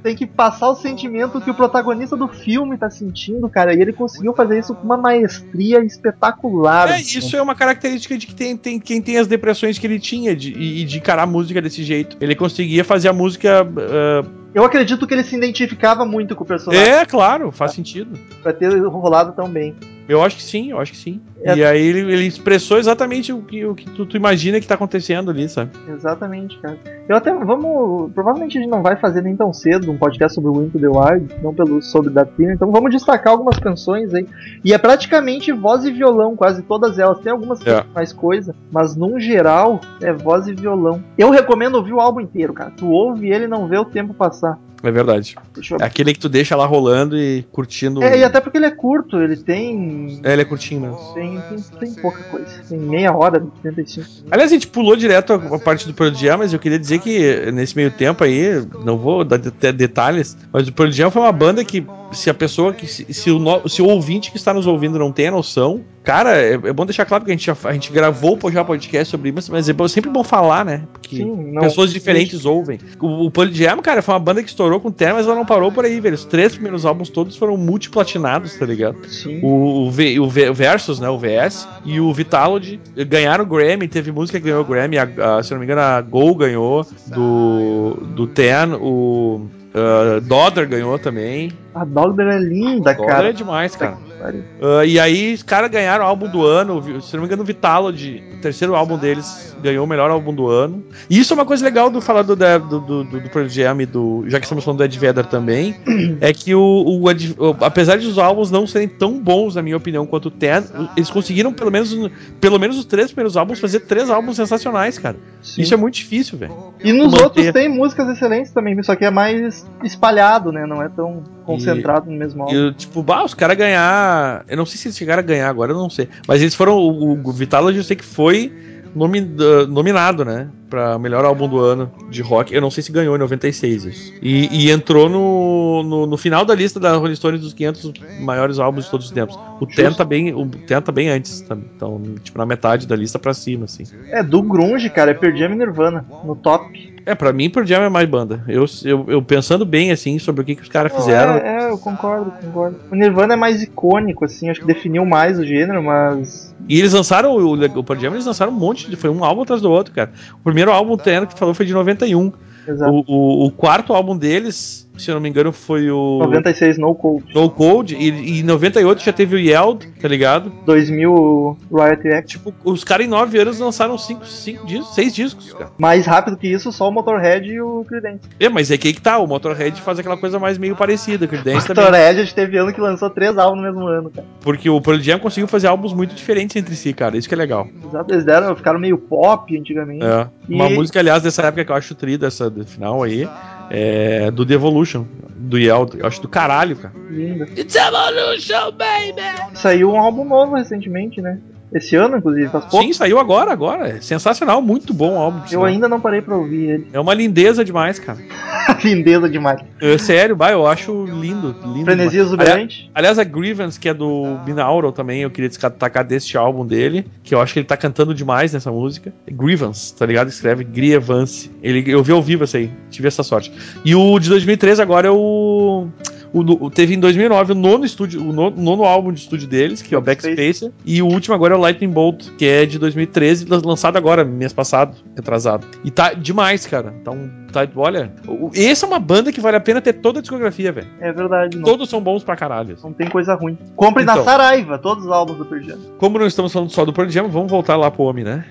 [0.02, 3.92] tem que passar o sentimento que o protagonista do filme tá sentindo, cara, e ele
[3.92, 6.90] conseguiu fazer isso com uma maestria espetacular.
[6.90, 9.98] É, isso é uma característica de que tem, tem quem tem as depressões que ele
[9.98, 12.16] tinha de, e, de encarar a música desse jeito.
[12.20, 13.62] Ele conseguia fazer a música.
[13.62, 18.18] ah, Eu acredito que ele se identificava muito com o personagem é, claro, faz sentido.
[18.42, 19.74] pra ter rolado tão bem.
[20.08, 21.20] Eu acho que sim, eu acho que sim.
[21.42, 21.56] É.
[21.56, 24.74] E aí ele, ele expressou exatamente o que, o que tu, tu imagina que tá
[24.74, 25.70] acontecendo ali, sabe?
[25.88, 26.78] Exatamente, cara.
[27.08, 28.12] Eu até vamos.
[28.12, 30.88] Provavelmente a gente não vai fazer nem tão cedo um podcast sobre o Into the
[30.88, 34.26] Wild, não pelo sobre da então vamos destacar algumas canções aí.
[34.64, 37.20] E é praticamente voz e violão, quase todas elas.
[37.20, 37.80] Tem algumas que É.
[37.82, 41.02] tem mais coisa, mas num geral é voz e violão.
[41.16, 42.70] Eu recomendo ouvir o álbum inteiro, cara.
[42.76, 44.58] Tu ouve ele e não vê o tempo passar.
[44.84, 45.34] É verdade.
[45.70, 45.78] Eu...
[45.80, 48.02] É aquele que tu deixa lá rolando e curtindo.
[48.02, 50.20] É, e até porque ele é curto, ele tem.
[50.22, 50.98] É, ele é curtinho mesmo.
[51.14, 52.46] Tem, tem, tem pouca coisa.
[52.68, 54.06] Tem meia hora, 35.
[54.30, 56.98] Aliás, a gente pulou direto a, a parte do Pearl Jam, mas eu queria dizer
[57.00, 61.22] que nesse meio tempo aí, não vou dar até detalhes, mas o Pearl Jam foi
[61.22, 62.86] uma banda que se a pessoa que.
[62.86, 65.80] Se, se o, no- se o ouvinte que está nos ouvindo não tem a noção,
[66.04, 69.10] cara, é, é bom deixar claro que a gente, já, a gente gravou já podcast
[69.10, 70.82] sobre isso, mas é bom- sempre bom falar, né?
[70.92, 72.78] Porque Sim, não- pessoas diferentes ouvem.
[73.00, 75.34] O, o Pearl Jam, cara, foi uma banda que estourou com o tema, mas ela
[75.34, 76.14] não parou por aí, velho.
[76.14, 78.96] Os três primeiros álbuns todos foram multiplatinados, tá ligado?
[79.08, 79.40] Sim.
[79.42, 81.08] O, o, V- o V- o Versus, né?
[81.08, 83.88] O VS e o Vitalogy ganharam o Grammy.
[83.88, 84.98] Teve música que ganhou o Grammy.
[84.98, 85.08] A,
[85.38, 86.86] a- se não me engano, a Gol ganhou.
[87.08, 88.74] Do, do Ten.
[88.80, 91.52] O uh, Dodder ganhou também.
[91.74, 93.28] A Dogder é linda, Dodder cara.
[93.28, 93.96] é demais, cara.
[94.24, 94.40] Pariu.
[94.58, 96.82] Uh, e aí, os caras ganharam o álbum do ano.
[97.02, 100.48] Se não me engano, o Vitalogy, o terceiro álbum deles, ganhou o melhor álbum do
[100.48, 100.82] ano.
[101.10, 103.82] E isso é uma coisa legal do falar do, do, do, do, do Pearl Jam
[103.82, 104.24] e do.
[104.26, 105.76] Já que estamos falando do Ed Vedder também.
[106.22, 106.60] é que o,
[107.02, 110.28] o Ed- o- apesar de os álbuns não serem tão bons, na minha opinião, quanto
[110.28, 110.62] o Ten,
[110.96, 111.94] eles conseguiram, pelo menos,
[112.40, 115.18] pelo menos os três primeiros álbuns, fazer três álbuns sensacionais, cara.
[115.42, 115.60] Sim.
[115.60, 116.72] Isso é muito difícil, velho.
[116.82, 117.24] E nos manter.
[117.24, 120.64] outros tem músicas excelentes também, só que é mais espalhado, né?
[120.66, 122.54] Não é tão concentrado no mesmo álbum.
[122.54, 124.44] E, tipo, bah, os caras ganhar.
[124.48, 126.08] Eu não sei se eles chegaram a ganhar agora, eu não sei.
[126.26, 126.76] Mas eles foram.
[126.78, 128.52] O, o Vitalogy eu sei que foi
[128.94, 130.48] nomi- da- nominado, né?
[130.74, 132.52] Pra melhor álbum do ano de rock.
[132.52, 134.12] Eu não sei se ganhou em 96 isso.
[134.20, 138.58] E, e entrou no, no, no final da lista da Rolling Stones dos 500 maiores
[138.58, 139.38] álbuns de todos os tempos.
[139.60, 141.56] O Ten tá bem, o Ten tá bem antes, tá?
[141.56, 143.84] então, tipo, na metade da lista pra cima, assim.
[144.08, 146.92] É, do Grunge, cara, é Pearl Jam e Nirvana, no top.
[147.06, 148.42] É, pra mim, Pearl Jam é mais banda.
[148.48, 151.34] Eu, eu, eu pensando bem, assim, sobre o que, que os caras fizeram.
[151.34, 152.80] É, é, eu concordo, concordo.
[152.90, 156.54] O Nirvana é mais icônico, assim, acho que definiu mais o gênero, mas.
[156.66, 158.96] E eles lançaram o, o Pearl Jam, eles lançaram um monte de.
[158.96, 160.10] Foi um álbum atrás do outro, cara.
[160.34, 162.32] O primeiro álbum Ten que tu falou foi de 91.
[162.66, 162.92] Exato.
[162.92, 166.94] O, o, o quarto álbum deles, se eu não me engano, foi o 96 No
[166.94, 167.34] Cold.
[167.34, 167.96] No Code.
[167.96, 170.52] E, e em 98 já teve o Yeld, tá ligado?
[170.66, 172.28] 2000 Riot Act.
[172.38, 175.70] Tipo, os caras em 9 anos lançaram 5 cinco, discos, 6 discos, cara.
[175.78, 178.20] Mais rápido que isso, só o Motorhead e o Creedence.
[178.38, 179.18] É, mas é que aí que tá.
[179.18, 181.24] O Motorhead faz aquela coisa mais meio parecida.
[181.24, 181.84] O Dance também.
[181.84, 184.26] Motorhead a gente teve ano que lançou três álbuns no mesmo ano, cara.
[184.40, 187.16] Porque o Pearl Jam conseguiu fazer álbuns muito diferentes entre si, cara.
[187.16, 187.66] Isso que é legal.
[187.88, 190.04] Exato, eles deram, ficaram meio pop antigamente.
[190.04, 190.28] É.
[190.48, 193.28] Uma E- música, aliás, dessa época que eu acho tri, dessa final aí,
[193.70, 195.98] é do The Evolution, do Yeld.
[195.98, 196.94] Eu acho do caralho, cara.
[197.10, 197.48] Linda.
[197.56, 199.54] It's evolution, baby!
[199.54, 201.38] Saiu um álbum novo recentemente, né?
[201.74, 202.86] Esse ano, inclusive, faz pouco.
[202.86, 203.88] Sim, saiu agora, agora.
[203.88, 205.40] É sensacional, muito bom o álbum.
[205.50, 206.88] Eu ainda não parei pra ouvir ele.
[206.92, 208.18] É uma lindeza demais, cara.
[208.84, 209.60] Lindeza demais.
[209.80, 211.84] É, sério, vai, eu acho lindo, lindo.
[211.84, 212.90] Frenesia exuberante.
[212.94, 217.34] Aliás, a Grievance, que é do Binaural também, eu queria destacar deste álbum dele, que
[217.34, 219.12] eu acho que ele tá cantando demais nessa música.
[219.28, 220.28] Grievance, tá ligado?
[220.28, 221.50] Escreve Grievance.
[221.60, 223.52] Ele, eu vi ao vivo essa aí, tive essa sorte.
[223.84, 225.88] E o de 2013 agora é o.
[226.34, 229.80] o no- teve em 2009 o nono, estúdio, o nono, nono álbum de estúdio deles,
[229.80, 230.72] que é o Backspacer.
[230.84, 234.24] E o último agora é o Lightning Bolt, que é de 2013, lan- lançado agora,
[234.24, 235.66] mês passado, retrasado.
[235.84, 236.92] E tá demais, cara.
[237.04, 237.30] Tá um.
[237.52, 240.72] Tá, olha, o- essa é uma banda que vale a pena ter toda a discografia,
[240.72, 240.88] velho.
[241.00, 242.76] É verdade, não, Todos são bons pra caralho.
[242.82, 243.56] não tem coisa ruim.
[243.76, 244.24] Compre na Então.
[244.24, 245.78] Saraiva, todos os álbuns do Pearl Jam.
[245.98, 248.44] Como não estamos falando só do Pearl Jam, vamos voltar lá pro homem, né?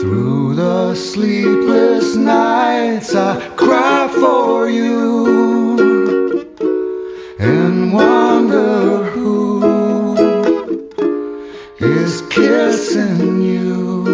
[0.00, 5.78] Through the sleepless nights, I cry for you
[7.38, 10.14] and wonder who
[11.78, 14.04] is kissing you.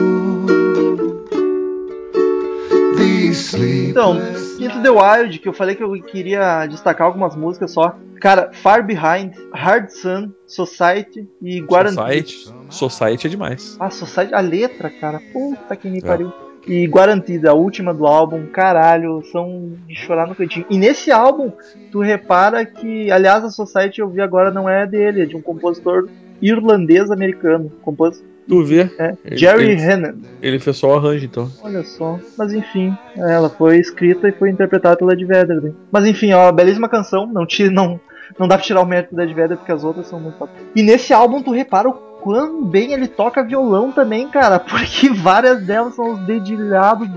[2.96, 3.54] These
[3.90, 7.96] Então, sleepless Into the Wild, que eu falei que eu queria destacar algumas músicas só.
[8.20, 11.94] Cara, Far Behind, Hard Sun, Society e Guarantee.
[11.96, 13.76] Society, Society é demais.
[13.78, 15.20] Ah, Society, a letra, cara.
[15.32, 16.02] Puta que me É.
[16.02, 16.32] pariu.
[16.66, 20.66] E Guaranteed, a última do álbum, caralho, são de chorar no cantinho.
[20.68, 21.52] E nesse álbum,
[21.92, 25.40] tu repara que, aliás, a Society eu vi agora não é dele, é de um
[25.40, 26.08] compositor
[26.42, 27.70] irlandês-americano.
[27.82, 28.22] Compos...
[28.48, 28.88] Tu vê?
[28.98, 30.12] É, Ele- Jerry ele- Hannon.
[30.40, 31.50] Ele fez só o arranjo, então.
[31.62, 32.18] Olha só.
[32.38, 35.60] Mas enfim, ela foi escrita e foi interpretada pela Ed Vedder.
[35.60, 35.72] né?
[35.90, 37.26] Mas enfim, ó, belíssima canção.
[37.26, 37.98] Não, tira, não,
[38.38, 40.52] não dá pra tirar o mérito da Ed Vedder porque as outras são muito top.
[40.76, 41.92] E nesse álbum tu repara o
[42.26, 44.58] quão bem ele toca violão também, cara.
[44.58, 47.08] Porque várias delas são os dedilhados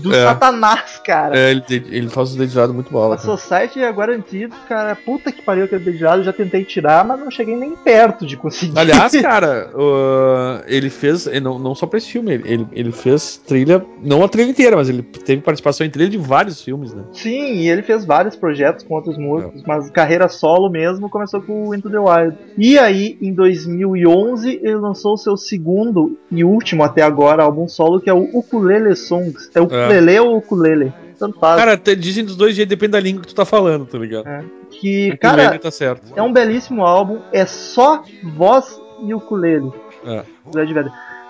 [0.00, 0.24] do É.
[0.24, 1.36] satanás, cara.
[1.36, 3.16] É, ele, ele faz o dedilhado muito bola.
[3.16, 3.36] A cara.
[3.36, 4.94] Society é garantido, cara.
[4.94, 6.22] Puta que pariu aquele dedilhado.
[6.22, 8.78] Já tentei tirar, mas não cheguei nem perto de conseguir.
[8.78, 13.84] Aliás, cara, uh, ele fez, não, não só pra esse filme, ele, ele, fez trilha,
[14.00, 17.02] não a trilha inteira, mas ele teve participação em trilha de vários filmes, né?
[17.12, 21.68] Sim, e ele fez vários projetos com outros músicos, mas carreira solo mesmo começou com
[21.68, 22.36] o Into the Wild.
[22.56, 28.00] E aí, em 2011, ele lançou o seu segundo e último até agora álbum solo,
[28.00, 29.50] que é o Ukulele Songs.
[29.54, 30.92] É ukulele ou ukulele?
[31.18, 31.56] Tanto faz.
[31.56, 34.24] Cara, dizem dos dois jeitos, depende da língua que tu tá falando, tá ligado?
[34.70, 36.12] que, O cara, tá certo.
[36.16, 38.02] é um belíssimo álbum, é só
[38.36, 39.70] voz e ukulele.
[40.04, 40.22] É.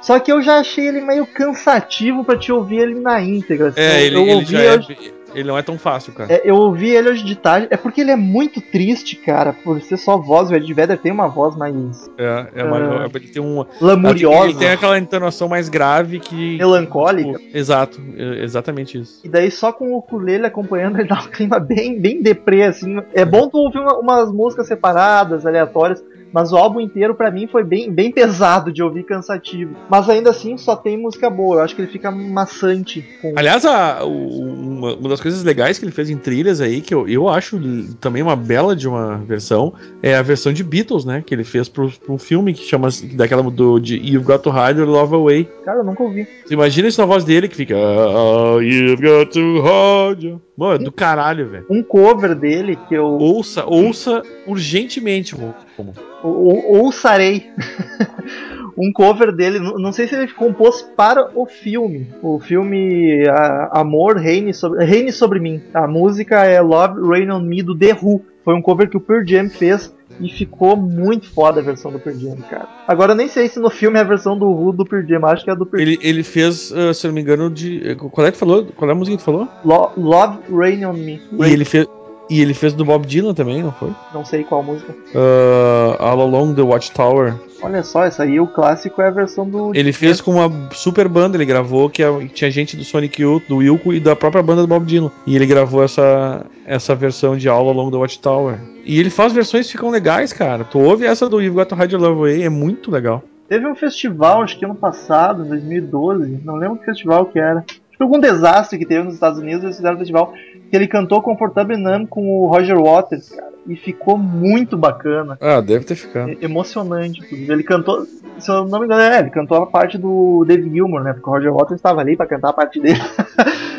[0.00, 3.68] Só que eu já achei ele meio cansativo pra te ouvir ele na íntegra.
[3.68, 3.80] assim.
[3.80, 5.12] É, eu, ele, eu ele ouvi, já eu- é.
[5.34, 6.32] Ele não é tão fácil, cara.
[6.32, 7.68] É, eu ouvi ele hoje de tarde.
[7.70, 10.50] É porque ele é muito triste, cara, por ser só voz.
[10.50, 13.64] O Ed Vedder tem uma voz mais É, é uma, ele tem um.
[13.80, 16.58] lamuriosa, Ele tem aquela entonação mais grave que.
[16.58, 17.38] melancólica.
[17.38, 19.20] tipo, exato, é exatamente isso.
[19.24, 22.96] E daí só com o ukulele acompanhando ele dá um clima bem, bem deprê, assim.
[23.14, 27.46] É bom tu ouvir uma- umas músicas separadas, aleatórias, mas o álbum inteiro pra mim
[27.46, 29.74] foi bem, bem pesado de ouvir cansativo.
[29.90, 33.64] Mas ainda assim só tem música boa, eu acho que ele fica maçante com Aliás,
[33.64, 37.28] a- uma, uma das coisas legais que ele fez em trilhas aí, que eu, eu
[37.28, 37.60] acho
[38.00, 41.22] também uma bela de uma versão, é a versão de Beatles, né?
[41.24, 44.78] Que ele fez pro, pro filme que chama daquela do de You've Got to Hide
[44.80, 45.48] Your Love Away.
[45.64, 46.26] Cara, eu nunca ouvi.
[46.44, 47.74] Você imagina isso na voz dele que fica.
[47.76, 51.64] "Oh, you've got to hold your-" Mano, é do caralho, velho.
[51.70, 55.94] Um cover dele que eu Ouça, ouça urgentemente, como.
[56.22, 57.50] ou- ouçarei.
[58.76, 62.08] um cover dele, não sei se ele compôs para o filme.
[62.22, 63.22] O filme
[63.70, 65.60] Amor Reine sobre, Reine sobre mim.
[65.74, 68.22] A música é Love Rain on Me do The Who.
[68.44, 71.98] Foi um cover que o Pearl Jam fez e ficou muito foda a versão do
[72.00, 72.66] Pearl Jam, cara.
[72.88, 75.24] Agora eu nem sei se no filme é a versão do Who do Pearl Jam,
[75.26, 77.48] acho que é a do Pearl Ele, ele fez, ah, se eu não me engano,
[77.50, 77.94] de.
[77.96, 78.64] Qual é que falou?
[78.74, 79.46] Qual é a música que tu falou?
[79.64, 81.20] Lo- Love Rain on Me.
[81.38, 81.86] E ele fez.
[82.30, 83.90] E ele fez do Bob Dylan também, não foi?
[84.14, 84.94] Não sei qual música.
[85.14, 87.34] Ah, All Along the Watchtower.
[87.62, 89.72] Olha só, essa aí o clássico é a versão do.
[89.74, 93.44] Ele fez com uma super banda, ele gravou, que é- tinha gente do Sonic Youth,
[93.48, 95.10] do Wilco e da própria banda do Bob Dylan.
[95.26, 98.56] E ele gravou essa, essa versão de All Along the Watchtower.
[98.84, 100.64] E ele faz versões que ficam legais, cara.
[100.64, 103.22] Tu ouve essa do You've Got to Hide Your Love Away, é muito legal.
[103.48, 107.58] Teve um festival, acho que ano passado, 2012, não lembro que festival que era.
[107.60, 110.32] Acho que algum desastre que teve nos Estados Unidos, eles fizeram um festival
[110.72, 113.52] que ele cantou Comfortable Numb com o Roger Waters, cara.
[113.68, 115.36] E ficou muito bacana.
[115.38, 116.30] Ah, deve ter ficado.
[116.30, 117.52] e- Emocionante, inclusive.
[117.52, 118.06] Ele cantou,
[118.38, 121.12] se eu não me engano, é, ele cantou a parte do David Gilmour, né?
[121.12, 122.98] Porque o Roger Waters estava ali pra cantar a parte dele.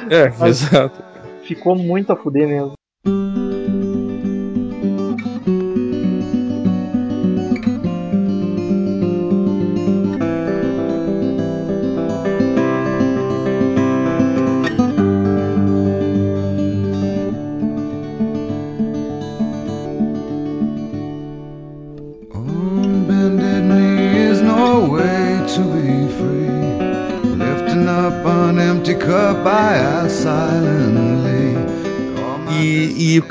[0.08, 1.02] É, exato.
[1.42, 2.74] ficou muito a fuder mesmo.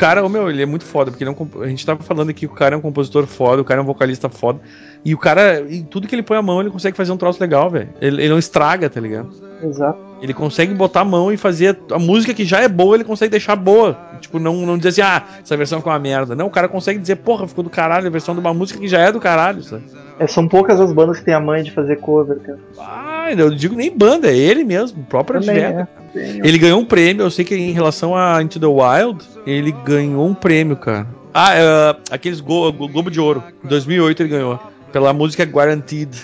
[0.02, 2.30] O cara, ô, meu, ele é muito foda, porque é um a gente tava falando
[2.30, 4.60] aqui que o cara é um compositor foda, o cara é um vocalista foda.
[5.04, 7.40] E o cara, em tudo que ele põe a mão, ele consegue fazer um troço
[7.40, 7.88] legal, velho.
[8.00, 9.30] Ele, ele não estraga, tá ligado?
[9.62, 10.00] Exato.
[10.20, 13.30] Ele consegue botar a mão e fazer a música que já é boa, ele consegue
[13.30, 13.96] deixar boa.
[14.22, 16.34] Tipo, não, não dizer assim, ah, essa versão ficou uma merda.
[16.34, 18.88] Não, o cara consegue dizer, porra, ficou do caralho a versão de uma música que
[18.88, 19.84] já é do caralho, sabe?
[20.18, 22.58] É, são poucas as bandas que têm a mãe de fazer cover, cara.
[22.78, 25.88] Ah, eu digo nem banda, é ele mesmo, o próprio Vedder.
[26.14, 26.40] é.
[26.44, 30.26] Ele ganhou um prêmio, eu sei que em relação a Into the Wild, ele ganhou
[30.26, 31.06] um prêmio, cara.
[31.34, 33.42] Ah, é, aqueles Go- Globo de Ouro.
[33.64, 34.60] Em 2008 ele ganhou.
[34.92, 36.14] Pela música Guaranteed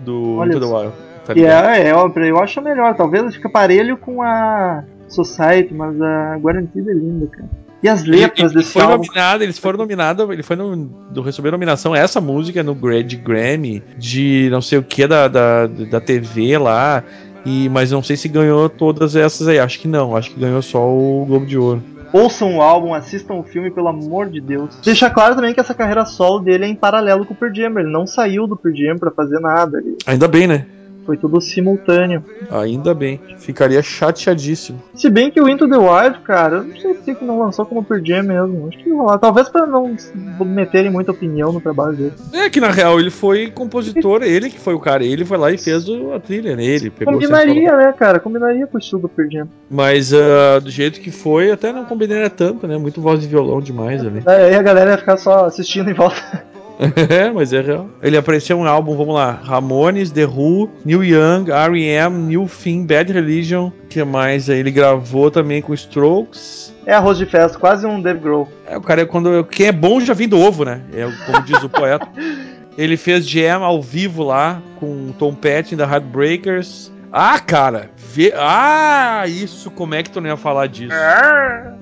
[0.00, 0.66] do Olha Into the.
[0.66, 0.92] Wild.
[1.24, 2.94] Tá é, é óbvio, eu acho melhor.
[2.94, 7.48] Talvez fique parelho com a Society, mas a Guarantida é linda, cara.
[7.82, 8.96] E as letras ele, desse foi álbum.
[9.04, 10.74] nominado, eles foram nominados, ele foi no,
[11.12, 15.28] do receber nominação essa música no Gra- de Grammy de não sei o que da,
[15.28, 17.04] da, da TV lá.
[17.46, 19.60] E, mas não sei se ganhou todas essas aí.
[19.60, 21.80] Acho que não, acho que ganhou só o Globo de Ouro.
[22.12, 24.76] Ouçam o álbum, assistam o filme, pelo amor de Deus.
[24.82, 27.78] Deixa claro também que essa carreira solo dele é em paralelo com o Pearl Jam.
[27.78, 29.78] Ele não saiu do Pearl Jam pra fazer nada.
[29.78, 30.66] Ele Ainda bem, né?
[31.08, 32.22] Foi tudo simultâneo.
[32.50, 33.18] Ainda bem.
[33.38, 34.82] Ficaria chateadíssimo.
[34.94, 37.64] Se bem que o Into the Wild, cara, eu não sei por que não lançou
[37.64, 38.68] como Pearl Jam mesmo.
[38.68, 39.16] Acho que não lá.
[39.16, 39.96] Talvez pra não
[40.44, 42.12] meterem muita opinião no trabalho dele.
[42.34, 45.50] É que na real ele foi compositor, ele que foi o cara, ele foi lá
[45.50, 46.90] e fez a trilha nele.
[46.90, 48.20] Pegou o Combinaria, né, cara?
[48.20, 49.48] Combinaria com o estilo do Pearl Jam.
[49.70, 52.76] Mas ah, do jeito que foi, até não combinaria tanto, né?
[52.76, 54.22] Muito voz de violão demais ali.
[54.26, 56.44] Aí a galera ia ficar só assistindo em volta.
[56.78, 57.88] É, mas é real.
[58.02, 62.86] Ele apareceu em um álbum, vamos lá: Ramones, The Who, Neil Young, R.E.M., New Thing,
[62.86, 63.70] Bad Religion.
[63.88, 64.48] que mais?
[64.48, 66.74] Aí ele gravou também com Strokes.
[66.86, 68.48] É arroz de festa, quase um Dave Grohl.
[68.66, 70.80] É, o cara, quando quem é bom já vem do ovo, né?
[70.92, 72.08] É como diz o poeta.
[72.78, 76.92] Ele fez jam ao vivo lá com Tom Petty da Heartbreakers.
[77.10, 78.32] Ah, cara, vê...
[78.36, 80.92] ah, isso, como é que tu não ia falar disso?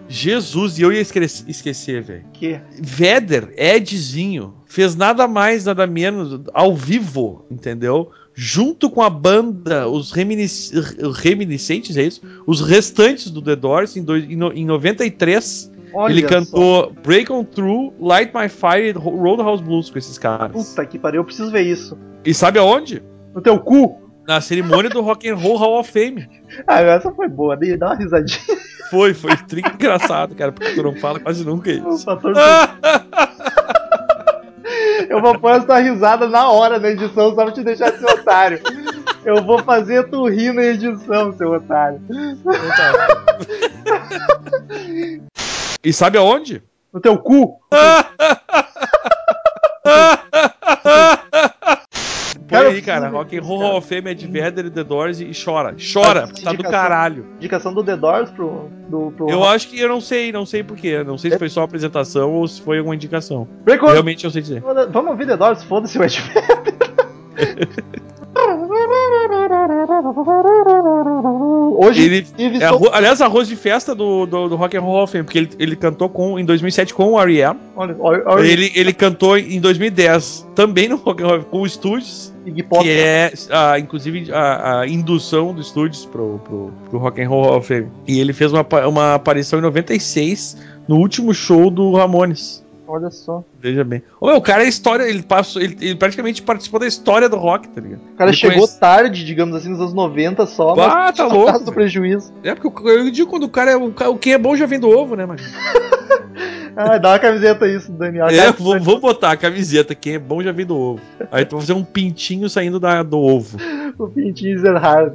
[0.08, 2.24] Jesus, e eu ia esque- esquecer, velho.
[2.32, 2.60] Que?
[2.80, 8.10] Vedder, Edzinho, fez nada mais, nada menos, ao vivo, entendeu?
[8.34, 10.70] Junto com a banda, os reminis-
[11.14, 12.20] reminiscentes, é isso?
[12.46, 16.28] Os restantes do The Doors, em, dois- em no- em 93, Olha ele só.
[16.28, 20.52] cantou Break On Through, Light My Fire e Roadhouse Blues com esses caras.
[20.52, 21.98] Puta que pariu, eu preciso ver isso.
[22.24, 23.02] E sabe aonde?
[23.34, 24.05] No teu cu?
[24.26, 26.28] Na cerimônia do Rock and Roll Hall of Fame.
[26.66, 28.40] Ah, essa foi boa, dá uma risadinha.
[28.90, 32.06] Foi, foi tri engraçado, cara, porque tu não fala quase nunca isso.
[35.08, 38.06] Eu vou pôr essa risada na hora da edição só pra te deixar de ser
[38.06, 38.60] otário.
[39.24, 42.00] Eu vou fazer tu rir na edição, seu otário.
[45.82, 46.62] E sabe aonde?
[46.92, 47.60] No teu cu.
[52.48, 53.08] Põe Cara, aí, cara.
[53.08, 53.58] Rock and Roll.
[53.58, 55.74] Hall of Fame, Ed Vedder e The Doors e chora.
[55.92, 57.26] Chora, tá do caralho.
[57.36, 58.70] Indicação do The Doors pro.
[58.88, 61.02] Do, pro Eu acho que eu não sei, não sei porquê.
[61.02, 63.48] Não sei se foi só apresentação ou se foi alguma indicação.
[63.66, 64.60] Realmente eu sei dizer.
[64.60, 66.22] Vamos ouvir The Doors, foda-se o Ed
[71.78, 74.92] Hoje, Ele, inclusive, é arro- aliás, arroz de festa do, do, do Rock and Roll
[74.94, 77.58] Hall of Fame, porque ele, ele cantou com, em 2007 com o R.E.M.
[77.76, 81.68] Olha, olha, olha Ele, ele cantou em 2010 também no Rock and Roll com o
[81.68, 82.32] Studios,
[82.84, 87.44] que é, ah, inclusive, a, a indução do Studios pro, pro, pro Rock and Roll
[87.44, 87.88] Hall of Fame.
[88.06, 90.56] E ele fez uma, uma aparição em 96
[90.88, 92.64] no último show do Ramones.
[92.88, 93.42] Olha só.
[93.60, 94.02] Veja bem.
[94.20, 97.36] Ô, meu, o cara é história, ele passou, ele, ele praticamente participou da história do
[97.36, 98.00] rock, tá ligado?
[98.14, 101.46] O cara Ele chegou conhece- tarde, digamos assim, nos anos 90 só, Ah, tá louco,
[101.50, 102.32] causa do prejuízo.
[102.44, 104.66] É porque eu digo quando o cara é o, ca- o que é bom já
[104.66, 105.40] vem do ovo, né, mano?
[106.78, 108.26] Ah, dá uma camiseta isso, Daniel.
[108.26, 111.00] É, vou, vou botar a camiseta, quem é bom já vem do ovo.
[111.32, 113.56] Aí tu vai fazer um pintinho saindo da, do ovo.
[113.98, 115.14] O pintinho Zerhard.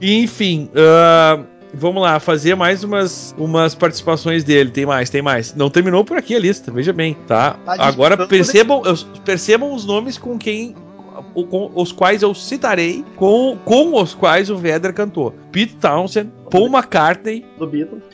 [0.00, 1.40] Enfim, ah,
[1.76, 4.70] vamos lá, fazer mais umas, umas participações dele.
[4.70, 5.54] Tem mais, tem mais.
[5.54, 7.52] Não terminou por aqui a lista, veja bem, tá?
[7.64, 10.74] Tá Agora percebam, os- percebam os nomes com quem.
[11.32, 16.66] Com os quais eu citarei, com, com os quais o Vedder cantou: Pete Townsend, Paul
[16.68, 17.44] McCartney.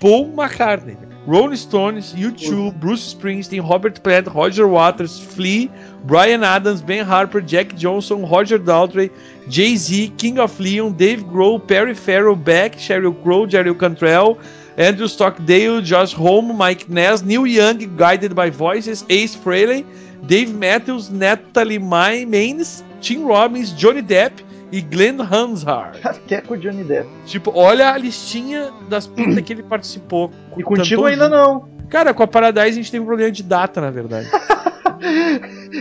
[0.01, 0.97] Paul McCartney,
[1.31, 5.71] Rolling Stones, U2, Bruce Springsteen, Robert Plant, Roger Waters, Flea,
[6.05, 9.11] Brian Adams, Ben Harper, Jack Johnson, Roger Daltrey,
[9.49, 14.39] Jay-Z, King of Leon, Dave Grohl, Perry Farrell, Beck, Sheryl Crow, Jerry Cantrell,
[14.77, 19.85] Andrew Stockdale, Josh Homme, Mike Ness, Neil Young, Guided by Voices, Ace Frehley,
[20.27, 24.33] Dave Matthews, Natalie Mai- Maines, Tim Robbins, Johnny Depp
[24.73, 25.99] e Glenn Hansard.
[26.27, 27.09] Quer com o Johnny Depp.
[27.27, 30.31] Tipo, olha a listinha das pintas que ele participou.
[30.57, 31.37] E contigo ainda junto.
[31.37, 31.69] não.
[31.89, 34.29] Cara, com a Paradise a gente teve um problema de data, na verdade.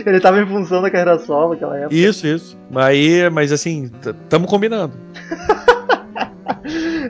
[0.06, 1.94] Ele tava em função da carreira solo naquela época.
[1.94, 2.58] isso, isso.
[2.70, 3.90] Mas, aí, mas assim,
[4.28, 4.94] tamo combinando.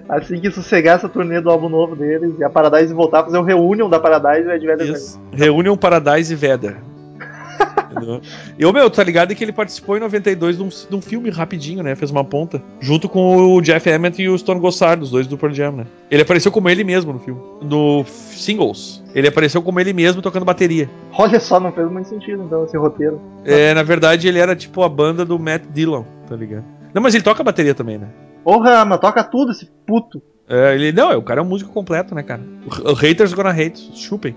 [0.08, 3.38] Assim que sossegar essa turnê do álbum novo deles e a Paradise voltar a fazer
[3.38, 5.20] o reunion da Paradise e Ed Vedder Isso.
[5.32, 6.76] Reunion Paradise e Vedder.
[8.58, 11.30] E o meu, tá ligado que ele participou em 92 de um, de um filme
[11.30, 11.94] rapidinho, né?
[11.94, 12.62] Fez uma ponta.
[12.80, 15.86] Junto com o Jeff Emmett e o Stone Gossard, os dois do Pearl Jam, né?
[16.10, 17.40] Ele apareceu como ele mesmo no filme.
[17.62, 19.02] No Singles.
[19.14, 20.88] Ele apareceu como ele mesmo tocando bateria.
[21.12, 23.20] Olha só, não fez muito sentido então esse roteiro.
[23.44, 26.64] É, na verdade, ele era tipo a banda do Matt Dillon, tá ligado?
[26.94, 28.08] Não, mas ele toca bateria também, né?
[28.44, 30.22] Porra, mas toca tudo esse puto.
[30.48, 32.42] É, ele, não, o cara é um músico completo, né, cara?
[32.66, 34.34] O, o haters gonna hate, chupem.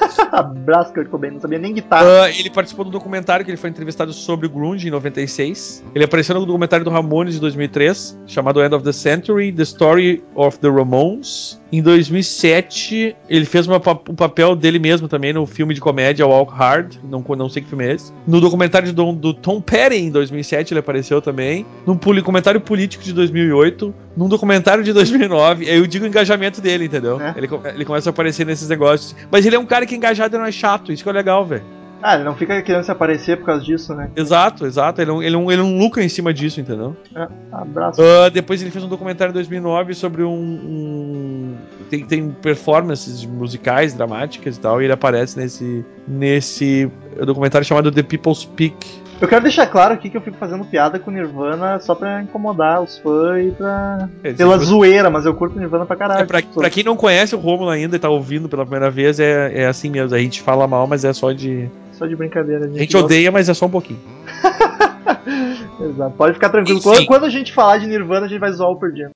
[0.32, 2.24] Abraço eu Cobain, não sabia nem guitarra.
[2.24, 5.84] Ah, ele participou do documentário que ele foi entrevistado sobre o Grunge em 96.
[5.94, 10.22] Ele apareceu no documentário do Ramones de 2003, chamado End of the Century: The Story
[10.34, 11.60] of the Ramones.
[11.72, 16.26] Em 2007, ele fez uma pa- um papel dele mesmo também no filme de comédia
[16.26, 16.96] Walk Hard.
[17.02, 18.12] Não, não sei que filme é esse.
[18.26, 21.66] No documentário do, do Tom Petty em 2007, ele apareceu também.
[21.86, 23.92] Num comentário político de 2008.
[24.16, 25.68] Num documentário de 2009.
[25.68, 27.20] Aí eu digo o engajamento dele, entendeu?
[27.20, 27.34] É.
[27.36, 29.16] Ele, ele começa a aparecer nesses negócios.
[29.30, 30.92] Mas ele é um cara que é engajado não é chato.
[30.92, 31.62] Isso que é legal, velho.
[32.06, 34.10] Ah, ele não fica querendo se aparecer por causa disso, né?
[34.14, 35.00] Exato, exato.
[35.00, 36.94] Ele, não- ele, não- ele não lucra em cima disso, entendeu?
[37.16, 38.02] É, abraço.
[38.02, 40.28] Ah, depois ele fez um documentário em 2009 sobre um.
[40.30, 41.54] um-
[41.88, 46.90] tem, tem performances musicais, dramáticas e tal, e ele aparece nesse, nesse
[47.24, 49.02] documentário chamado The People's Speak.
[49.20, 52.82] Eu quero deixar claro aqui que eu fico fazendo piada com Nirvana só pra incomodar
[52.82, 54.08] os fãs e pra.
[54.36, 56.22] pela zoeira, mas eu curto Nirvana pra caralho.
[56.22, 59.20] É, pra, pra quem não conhece o Romulo ainda e tá ouvindo pela primeira vez,
[59.20, 60.14] é, é assim mesmo.
[60.14, 61.68] A gente fala mal, mas é só de.
[61.92, 62.66] Só de brincadeira.
[62.66, 63.06] A gente gosta.
[63.06, 64.00] odeia, mas é só um pouquinho.
[65.80, 66.16] Exato.
[66.16, 66.80] Pode ficar tranquilo.
[66.82, 69.10] Quando, quando a gente falar de Nirvana, a gente vai zoar o Pearl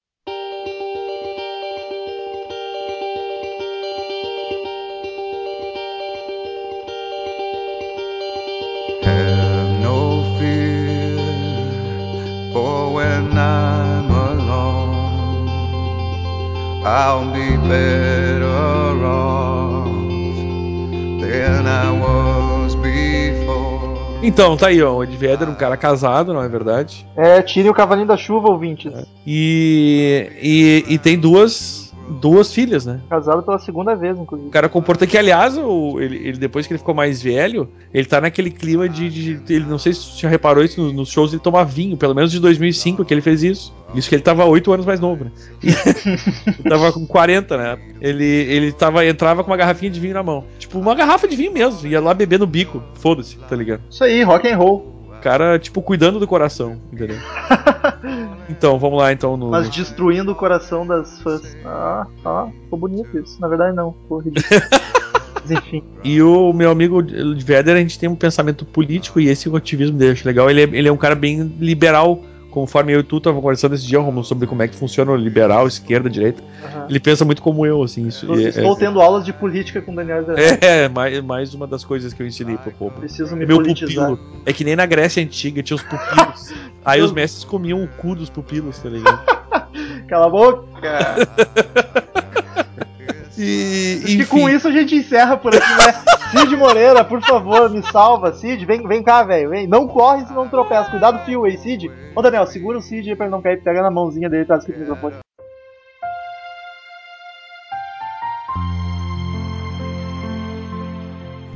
[16.91, 18.47] I'll be better
[19.05, 19.91] off
[21.21, 24.19] than I was before.
[24.23, 24.97] Então, tá aí, ó.
[24.97, 27.07] O Ed Vedder, um cara casado, não é verdade?
[27.15, 28.91] É, tirem o cavalinho da chuva, ouvintes.
[29.27, 33.01] E, e, e tem duas duas filhas, né?
[33.09, 34.49] Casado pela segunda vez, inclusive.
[34.49, 38.07] O cara comporta que, aliás, o, ele, ele, depois que ele ficou mais velho, ele
[38.07, 39.09] tá naquele clima de.
[39.39, 41.97] de ele não sei se você já reparou isso nos, nos shows, ele toma vinho,
[41.97, 43.75] pelo menos de 2005 que ele fez isso.
[43.95, 45.31] Isso que ele tava 8 anos mais novo, né?
[45.63, 47.79] ele tava com 40, né?
[48.01, 50.45] Ele, ele tava, entrava com uma garrafinha de vinho na mão.
[50.59, 51.89] Tipo, uma garrafa de vinho mesmo.
[51.89, 52.83] Ia lá beber no bico.
[52.95, 53.81] Foda-se, tá ligado?
[53.91, 54.98] Isso aí, rock and roll.
[55.21, 57.17] Cara, tipo, cuidando do coração, entendeu?
[58.49, 59.51] então, vamos lá então no.
[59.51, 61.57] Mas destruindo o coração das fãs.
[61.65, 63.41] Ah, ah, ficou bonito isso.
[63.41, 64.61] Na verdade não, ficou ridículo.
[65.35, 65.83] Mas enfim.
[66.05, 69.57] E o meu amigo Vedder, a gente tem um pensamento político e esse é o
[69.57, 70.51] ativismo dele, acho legal.
[70.51, 72.23] Ele é, ele é um cara bem liberal
[72.59, 75.17] conforme eu e tu tava conversando esse dia, Romulo, sobre como é que funciona o
[75.17, 76.87] liberal, esquerda, direita, uhum.
[76.89, 78.09] ele pensa muito como eu, assim.
[78.09, 81.55] Isso, eu estou é, tendo aulas de política com o Daniel É, é mais, mais
[81.55, 82.99] uma das coisas que eu ensinei pro povo.
[82.99, 84.11] Preciso me é meu politizar.
[84.11, 84.43] pupilo.
[84.45, 86.53] É que nem na Grécia Antiga, tinha os pupilos.
[86.85, 89.23] Aí os mestres comiam o cu dos pupilos, tá ligado?
[90.09, 90.69] Cala a boca!
[93.39, 95.95] E, Acho que com isso a gente encerra por aqui, né?
[96.33, 98.33] Cid Moreira, por favor, me salva.
[98.33, 99.51] Cid, vem, vem cá, velho.
[99.51, 99.69] Vem.
[99.69, 100.91] Não corre se não tropeça.
[100.91, 101.91] Cuidado fio aí, Cid.
[102.15, 103.63] Ô, Daniel, segura o Cid aí pra ele não cair.
[103.63, 105.15] Pega na mãozinha dele, tá escrito no microfone.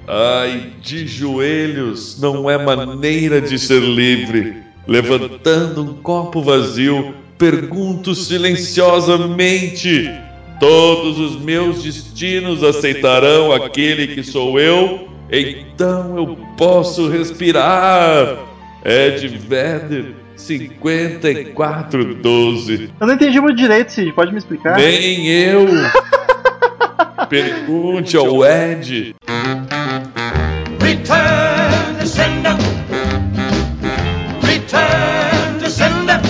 [0.07, 4.63] Ai, de joelhos não é maneira de ser livre.
[4.87, 10.11] Levantando um copo vazio, pergunto silenciosamente
[10.63, 18.37] Todos os meus destinos aceitarão aquele que sou eu, então eu posso respirar.
[18.85, 22.91] Ed Vedder, 5412.
[23.01, 24.77] Eu não entendi muito direito, Cid, pode me explicar?
[24.77, 25.67] Nem eu.
[27.29, 29.17] Pergunte ao Ed.
[30.81, 32.57] Return to sender.
[34.45, 36.21] Return to sender.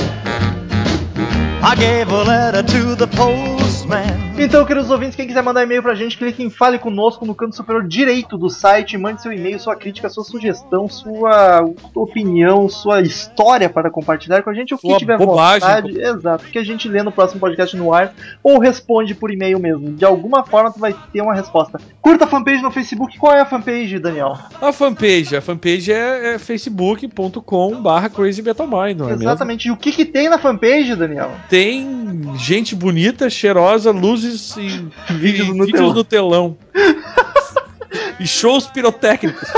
[1.63, 4.22] I gave a letter to the postman.
[4.45, 7.55] Então, queridos ouvintes, quem quiser mandar e-mail pra gente, clique em Fale Conosco no canto
[7.55, 11.65] superior direito do site, mande seu e-mail, sua crítica, sua sugestão, sua
[11.95, 15.97] opinião, sua história para compartilhar com a gente, o que tiver bobagem, vontade.
[15.97, 18.13] Exato, que a gente lê no próximo podcast no ar,
[18.43, 19.93] ou responde por e-mail mesmo.
[19.93, 21.81] De alguma forma tu vai ter uma resposta.
[22.01, 23.17] Curta a fanpage no Facebook.
[23.19, 24.37] Qual é a fanpage, Daniel?
[24.61, 29.69] A fanpage, a fanpage é, é facebook.com barra Crazy Metal Mind, não é Exatamente.
[29.69, 29.77] Mesmo?
[29.77, 31.31] E o que, que tem na fanpage, Daniel?
[31.49, 32.03] Tem
[32.37, 35.95] gente bonita, cheirosa, luzes vídeos e vídeos, no, vídeos telão.
[35.95, 36.59] no telão.
[38.19, 39.49] e shows pirotécnicos.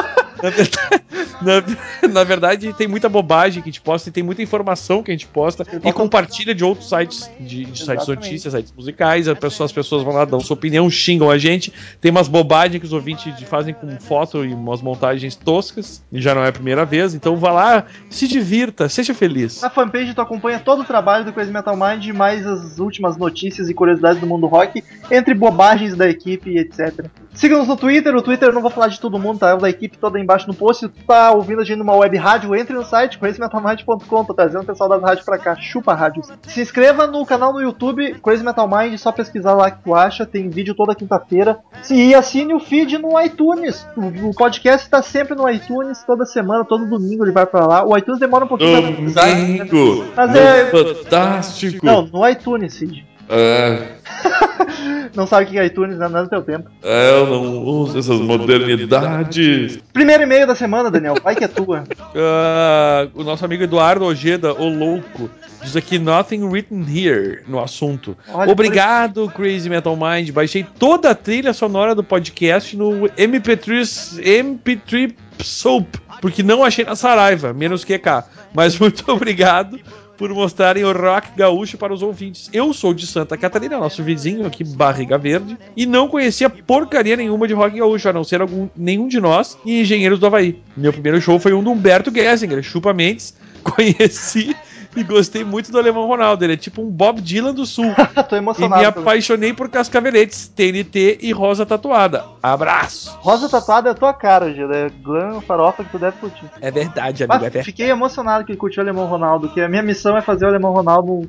[0.45, 4.42] Na verdade, na, na, verdade, tem muita bobagem que a gente posta e tem muita
[4.42, 8.72] informação que a gente posta e compartilha de outros sites, de, de sites notícias, sites
[8.76, 9.26] musicais.
[9.26, 11.72] As pessoas, as pessoas vão lá, dão sua opinião, xingam a gente.
[12.01, 16.34] Tem umas bobagens que os ouvintes fazem com foto e umas montagens toscas, e já
[16.34, 17.14] não é a primeira vez.
[17.14, 19.62] Então vá lá, se divirta, seja feliz.
[19.62, 23.70] Na fanpage tu acompanha todo o trabalho do Crazy Metal Mind, mais as últimas notícias
[23.70, 27.07] e curiosidades do mundo rock, entre bobagens da equipe e etc.
[27.32, 29.51] Siga-nos no Twitter, o Twitter eu não vou falar de todo mundo, tá?
[29.51, 30.80] É da equipe toda embaixo no post.
[30.80, 34.62] Se tu tá ouvindo a gente numa web rádio, entre no site crazymetalmind.com, tô trazendo
[34.62, 36.28] o pessoal das rádios pra cá, chupa rádios.
[36.49, 40.26] Se inscreva no canal no YouTube, Crazy Metal Mind, só pesquisar lá que tu acha,
[40.26, 41.59] tem vídeo toda quinta-feira.
[41.91, 43.87] E assine o feed no iTunes.
[43.97, 47.87] O, o podcast tá sempre no iTunes, toda semana, todo domingo ele vai pra lá.
[47.87, 50.05] O iTunes demora um pouquinho domingo, pra Domingo!
[50.16, 50.64] Mas é.
[50.70, 51.87] Fantástico!
[51.87, 53.07] Não, no iTunes, Cid.
[53.28, 53.95] É.
[55.15, 56.09] não sabe o que é iTunes, né?
[56.09, 56.69] não é do teu tempo.
[56.83, 59.79] É, eu não uso essas modernidades.
[59.93, 61.85] Primeiro e-mail da semana, Daniel, vai que é tua.
[61.99, 65.31] Uh, o nosso amigo Eduardo Ojeda, o louco,
[65.62, 68.17] diz aqui Nothing Written Here no assunto.
[68.33, 70.31] Olha, Obrigado, Crazy Metal Mind.
[70.31, 76.97] Baixei toda a trilha sonora do podcast no MP3, MP3 Soap, porque não achei na
[76.97, 78.25] Saraiva, menos que cá.
[78.53, 79.79] Mas muito obrigado
[80.17, 82.49] por mostrarem o rock gaúcho para os ouvintes.
[82.53, 87.47] Eu sou de Santa Catarina, nosso vizinho aqui, Barriga Verde, e não conhecia porcaria nenhuma
[87.47, 90.59] de rock gaúcho, a não ser algum, nenhum de nós e Engenheiros do Havaí.
[90.77, 93.35] Meu primeiro show foi um do Humberto Gessinger, Chupa Mendes.
[93.65, 94.55] Conheci
[94.97, 96.45] e gostei muito do Alemão Ronaldo.
[96.45, 97.95] Ele é tipo um Bob Dylan do Sul.
[98.28, 98.80] Tô emocionado.
[98.80, 102.24] E me apaixonei por Cascaveletes, TNT e Rosa Tatuada.
[102.42, 103.16] Abraço!
[103.20, 104.72] Rosa Tatuada é a tua cara, Gil.
[104.72, 106.47] É glam, farofa que tu deve curtir.
[106.61, 107.36] É verdade, amigo.
[107.36, 107.64] é verdade.
[107.64, 110.49] Fiquei emocionado que ele curtiu o Alemão Ronaldo, que a minha missão é fazer o
[110.49, 111.28] Alemão Ronaldo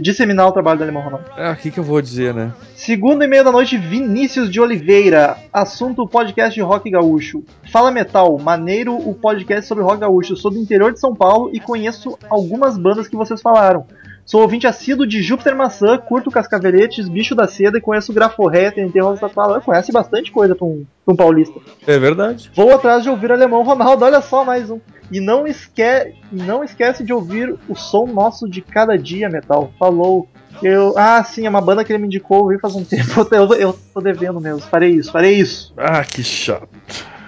[0.00, 1.26] disseminar o trabalho do Alemão Ronaldo.
[1.36, 2.52] É, o que, que eu vou dizer, né?
[2.74, 5.36] Segundo e meia da noite, Vinícius de Oliveira.
[5.52, 7.42] Assunto podcast de rock gaúcho.
[7.70, 10.36] Fala Metal, maneiro o podcast sobre rock gaúcho.
[10.36, 13.86] sou do interior de São Paulo e conheço algumas bandas que vocês falaram.
[14.26, 19.00] Sou ouvinte assíduo de Júpiter Maçã, curto Cascaveletes, Bicho da Seda e conheço Graforré, TNT
[19.00, 19.60] Rosa Tatuada.
[19.60, 21.60] Conhece bastante coisa pra um, pra um paulista.
[21.86, 22.50] É verdade.
[22.52, 24.80] Vou atrás de ouvir Alemão Ronaldo, olha só mais um.
[25.12, 26.12] E não, esque...
[26.32, 29.72] não esquece de ouvir o som nosso de cada dia, Metal.
[29.78, 30.28] Falou.
[30.60, 33.04] Eu, ah, sim, é uma banda que ele me indicou, eu vi faz um tempo.
[33.30, 34.60] Eu, eu tô devendo mesmo.
[34.62, 35.72] Farei isso, farei isso.
[35.76, 36.68] Ah, que chato.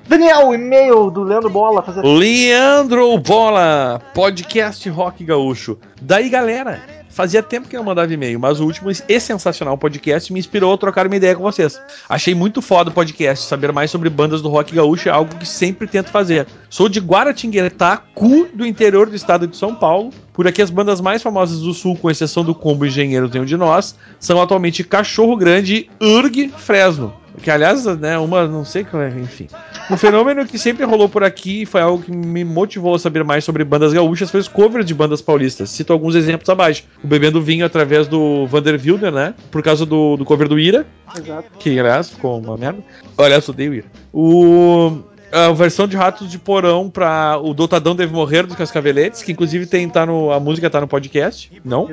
[0.09, 1.83] Daniel, e-mail do Leandro Bola.
[1.83, 2.03] Fazer...
[2.03, 5.77] Leandro Bola, podcast Rock Gaúcho.
[6.01, 6.81] Daí, galera,
[7.11, 10.79] fazia tempo que eu mandava e-mail, mas o último e sensacional podcast me inspirou a
[10.79, 11.79] trocar uma ideia com vocês.
[12.09, 15.47] Achei muito foda o podcast, saber mais sobre bandas do rock gaúcho é algo que
[15.47, 16.47] sempre tento fazer.
[16.71, 20.09] Sou de Guaratinguetá, cu do interior do estado de São Paulo.
[20.33, 23.59] Por aqui as bandas mais famosas do sul, com exceção do Combo Engenheiros Nenhum de
[23.59, 27.13] Nós, são atualmente Cachorro Grande e Urg Fresno.
[27.39, 29.49] Que aliás, né, uma, não sei como é, enfim.
[29.91, 33.45] Um fenômeno que sempre rolou por aqui foi algo que me motivou a saber mais
[33.45, 35.71] sobre bandas gaúchas foi os covers de bandas paulistas.
[35.71, 36.85] Cito alguns exemplos abaixo.
[37.03, 39.35] O Bebendo Vinho através do Vander Wilder, né?
[39.51, 40.87] Por causa do, do cover do Ira.
[41.17, 41.49] Exato.
[41.59, 42.83] Que, aliás, ficou uma merda.
[43.17, 43.87] Aliás, eu odeio Ira.
[44.13, 49.33] O a versão de Ratos de Porão para o Dotadão Deve Morrer dos Cascaveletes, que
[49.33, 51.87] inclusive tem tá no a música tá no podcast, não?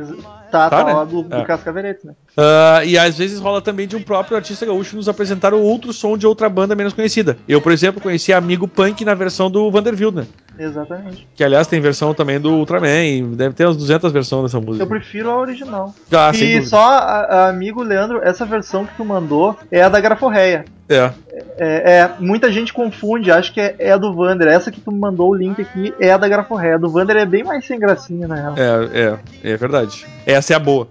[0.51, 0.93] Tá, tá, tá né?
[0.93, 1.43] lá do, do é.
[1.43, 2.13] Cascaveletes, né?
[2.37, 6.17] Uh, e às vezes rola também de um próprio artista gaúcho nos apresentar outro som
[6.17, 7.37] de outra banda menos conhecida.
[7.47, 10.27] Eu, por exemplo, conheci Amigo Punk na versão do Vanderbilt, né?
[10.59, 11.27] Exatamente.
[11.33, 14.83] Que aliás tem versão também do Ultraman, deve ter umas 200 versões dessa música.
[14.83, 15.93] Eu prefiro a original.
[16.11, 19.99] Ah, e só, a, a, amigo Leandro, essa versão que tu mandou é a da
[19.99, 20.65] Graforreia.
[20.87, 21.11] É.
[21.57, 22.11] É, é.
[22.19, 24.47] Muita gente confunde, acho que é, é, a do Vander.
[24.47, 26.75] Essa que tu mandou o link aqui é a da Graforreia.
[26.75, 28.53] A do Vander é bem mais sem gracinha, na real.
[28.57, 30.05] É, é, é verdade.
[30.25, 30.87] Essa é a boa.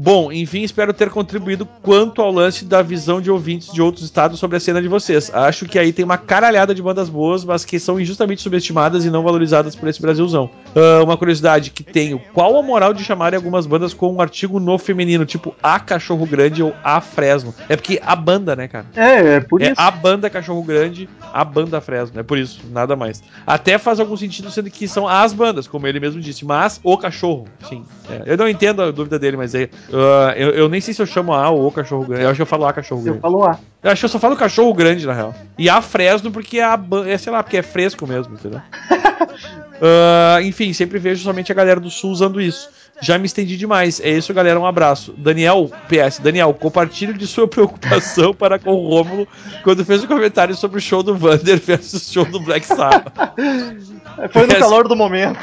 [0.00, 4.38] Bom, enfim, espero ter contribuído quanto ao lance da visão de ouvintes de outros estados
[4.38, 5.28] sobre a cena de vocês.
[5.34, 9.10] Acho que aí tem uma caralhada de bandas boas, mas que são injustamente subestimadas e
[9.10, 10.48] não valorizadas por esse Brasilzão.
[10.68, 14.60] Uh, uma curiosidade que tenho: qual a moral de chamar algumas bandas com um artigo
[14.60, 17.52] no feminino, tipo A Cachorro Grande ou A Fresno?
[17.68, 18.86] É porque a banda, né, cara?
[18.94, 19.80] É, é por é isso.
[19.80, 22.20] A banda Cachorro Grande, a banda Fresno.
[22.20, 23.20] É por isso, nada mais.
[23.44, 26.96] Até faz algum sentido sendo que são as bandas, como ele mesmo disse, mas o
[26.96, 27.84] cachorro, sim.
[28.08, 29.68] É, eu não entendo a dúvida dele, mas é.
[29.88, 32.22] Uh, eu, eu, nem sei se eu chamo A ou o cachorro grande.
[32.22, 33.18] Eu acho que eu falo A cachorro grande.
[33.18, 33.58] Eu falo A.
[33.82, 35.34] Eu acho que eu só falo cachorro grande, na real.
[35.56, 38.60] E A Fresno porque é, a, é sei lá, porque é fresco mesmo, entendeu?
[38.60, 42.68] uh, enfim, sempre vejo somente a galera do sul usando isso.
[43.00, 44.00] Já me estendi demais.
[44.00, 44.58] É isso, galera.
[44.58, 45.14] Um abraço.
[45.16, 49.26] Daniel, PS, Daniel, compartilhe de sua preocupação para com o Rômulo
[49.62, 52.66] quando fez o um comentário sobre o show do Vander versus o show do Black
[52.66, 53.12] Sabbath.
[54.32, 54.58] Foi no PS...
[54.58, 55.38] calor do momento.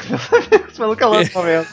[0.74, 1.68] Foi no calor do momento.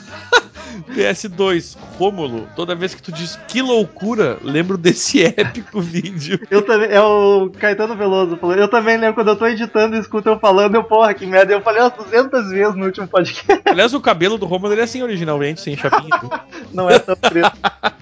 [0.82, 6.39] PS2, Rômulo, toda vez que tu diz que loucura, lembro desse épico vídeo.
[6.49, 8.55] Eu também, é o Caetano Veloso falou.
[8.55, 11.53] Eu também lembro quando eu tô editando e escuto eu falando, eu, porra, que merda.
[11.53, 13.61] Eu falei umas 200 vezes no último podcast.
[13.65, 16.09] Aliás, o cabelo do Rômulo ele é assim originalmente, sem chapinha.
[16.74, 17.51] não é tão preto.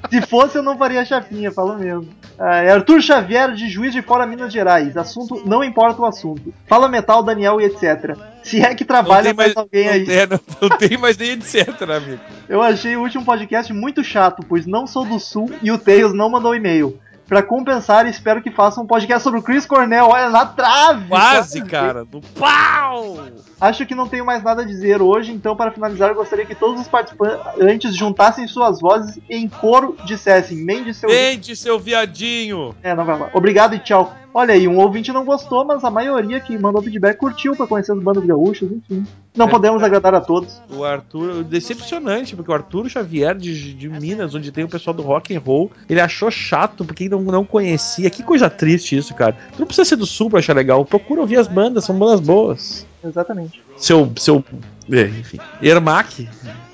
[0.09, 2.07] Se fosse, eu não faria chapinha, falo mesmo.
[2.38, 4.97] Ah, é Arthur Xavier, de Juiz de Fora, Minas Gerais.
[4.97, 6.53] Assunto, não importa o assunto.
[6.67, 8.17] Fala metal, Daniel e etc.
[8.43, 10.05] Se é que trabalha mais, mais, alguém não aí.
[10.05, 12.21] Tem, não, não, tem mais nem etc, amigo.
[12.49, 16.13] Eu achei o último podcast muito chato, pois não sou do Sul e o Tails
[16.13, 16.99] não mandou e-mail.
[17.31, 20.07] Pra compensar, espero que façam um podcast sobre o Chris Cornell.
[20.07, 21.07] Olha, na trave!
[21.07, 22.03] Quase, cara!
[22.03, 23.19] Do pau!
[23.57, 26.53] Acho que não tenho mais nada a dizer hoje, então para finalizar, eu gostaria que
[26.53, 31.07] todos os participantes juntassem suas vozes em coro dissessem: Mente seu.
[31.07, 32.75] Mente seu viadinho!
[32.83, 33.29] É, não vai lá.
[33.33, 34.13] Obrigado e tchau.
[34.34, 37.91] Olha aí, um ouvinte não gostou, mas a maioria que mandou feedback curtiu pra conhecer
[37.91, 39.05] as bandas gaúchas, enfim.
[39.36, 39.86] Não é, podemos é.
[39.86, 40.61] agradar a todos.
[40.69, 45.03] O Arthur, decepcionante, porque o Arthur Xavier de, de, Minas, onde tem o pessoal do
[45.03, 48.09] rock and roll, ele achou chato porque não, não conhecia.
[48.09, 49.36] Que coisa triste isso, cara.
[49.53, 50.86] Tu não precisa ser do sul pra achar legal.
[50.86, 52.86] Procura ouvir as bandas, são bandas boas.
[53.03, 53.61] Exatamente.
[53.75, 54.11] Seu.
[54.17, 54.43] seu
[54.89, 55.39] é, enfim.
[55.61, 56.27] Ermac.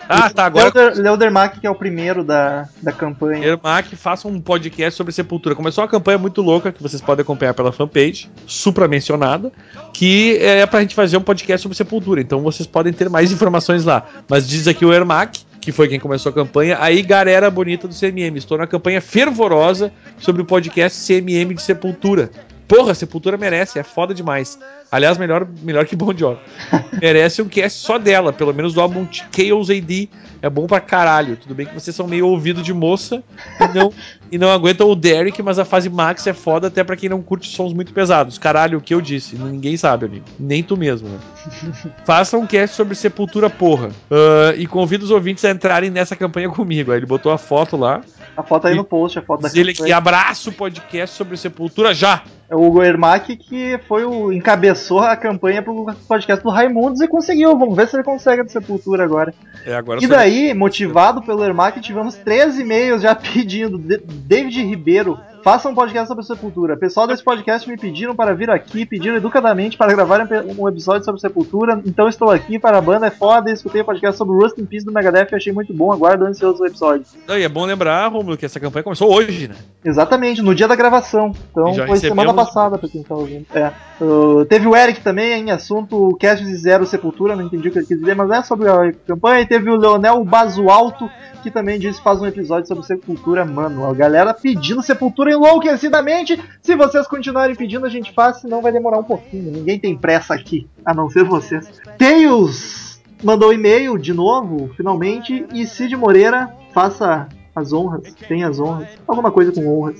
[0.09, 0.93] Ah, tá, agora.
[0.95, 3.45] Leudermac, que é o primeiro da, da campanha.
[3.45, 5.55] Ermac, faça um podcast sobre Sepultura.
[5.55, 9.51] Começou uma campanha muito louca que vocês podem acompanhar pela fanpage, supra mencionada,
[9.93, 12.21] que é pra gente fazer um podcast sobre Sepultura.
[12.21, 14.05] Então vocês podem ter mais informações lá.
[14.29, 17.93] Mas diz aqui o Ermac, que foi quem começou a campanha, aí galera bonita do
[17.93, 18.37] CMM.
[18.37, 22.29] Estou na campanha fervorosa sobre o podcast CMM de Sepultura.
[22.67, 24.59] Porra, Sepultura merece, é foda demais.
[24.91, 26.39] Aliás, melhor, melhor que Bon Jovi.
[27.01, 30.09] merece um cast só dela, pelo menos do álbum Chaos AD.
[30.41, 31.35] É bom pra caralho.
[31.35, 33.23] Tudo bem que vocês são meio ouvido de moça
[33.59, 33.93] e não,
[34.31, 37.21] e não aguentam o Derek, mas a fase Max é foda até pra quem não
[37.21, 38.37] curte sons muito pesados.
[38.37, 39.35] Caralho, o que eu disse?
[39.35, 40.25] Ninguém sabe, amigo.
[40.39, 41.17] Nem tu mesmo, né?
[42.05, 43.87] Faça um cast sobre Sepultura, porra.
[43.87, 46.91] Uh, e convido os ouvintes a entrarem nessa campanha comigo.
[46.91, 48.01] Aí ele botou a foto lá.
[48.35, 51.93] A foto aí no post, a foto da Ele que abraça o podcast sobre Sepultura
[51.93, 52.21] já.
[52.49, 54.31] É o Hugo Ermac que foi o
[54.77, 57.57] encabeçou a campanha pro podcast do Raimundos e conseguiu.
[57.57, 59.33] Vamos ver se ele consegue do Sepultura agora.
[59.65, 63.77] É, agora e daí, motivado pelo Ermac, tivemos 13 e-mails já pedindo.
[63.77, 66.75] David Ribeiro Faça um podcast sobre Sepultura.
[66.75, 70.27] Pessoal desse podcast me pediram para vir aqui, pediram educadamente para gravar
[70.59, 71.81] um episódio sobre Sepultura.
[71.85, 73.49] Então estou aqui para a banda, é foda.
[73.49, 75.89] Escutei o podcast sobre Rust in Peace do Megadeth e achei muito bom.
[75.89, 77.05] Aguardo ansioso o episódio.
[77.29, 79.55] E é bom lembrar, Romulo, que essa campanha começou hoje, né?
[79.85, 81.31] Exatamente, no dia da gravação.
[81.49, 82.01] Então foi recebemos...
[82.01, 83.45] semana passada, para quem está ouvindo.
[83.55, 83.71] É.
[84.01, 87.79] Uh, teve o Eric também em assunto Cast de Zero Sepultura, não entendi o que
[87.79, 89.43] ele quis dizer, mas é sobre a campanha.
[89.43, 91.09] E teve o Leonel Bazualto,
[91.41, 93.89] que também disse faz um episódio sobre Sepultura, mano.
[93.89, 96.39] A galera pedindo Sepultura enlouquecidamente.
[96.61, 99.51] Se vocês continuarem pedindo, a gente faz, senão vai demorar um pouquinho.
[99.51, 101.79] Ninguém tem pressa aqui, a não ser vocês.
[101.97, 105.45] Tails mandou e-mail de novo, finalmente.
[105.53, 108.89] E Cid Moreira, faça as honras, tem as honras.
[109.07, 109.99] Alguma coisa com honras.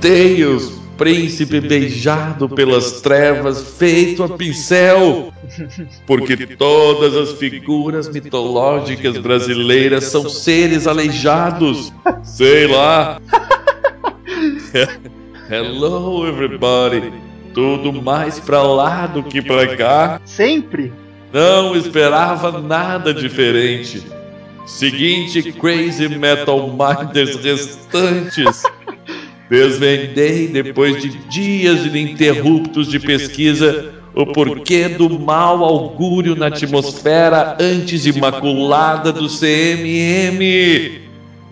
[0.00, 5.32] Tails príncipe beijado pelas trevas, feito a pincel.
[6.06, 11.92] Porque todas as figuras mitológicas brasileiras são seres aleijados.
[12.22, 13.20] Sei lá.
[15.48, 17.12] Hello, everybody.
[17.54, 20.20] Tudo mais pra lá do que pra cá.
[20.24, 20.92] Sempre?
[21.32, 24.02] Não esperava nada diferente.
[24.66, 28.64] Seguinte Crazy Metal Minders restantes.
[29.48, 38.06] Desvendei, depois de dias ininterruptos de pesquisa, o porquê do mau augúrio na atmosfera antes
[38.06, 41.00] imaculada do CMM.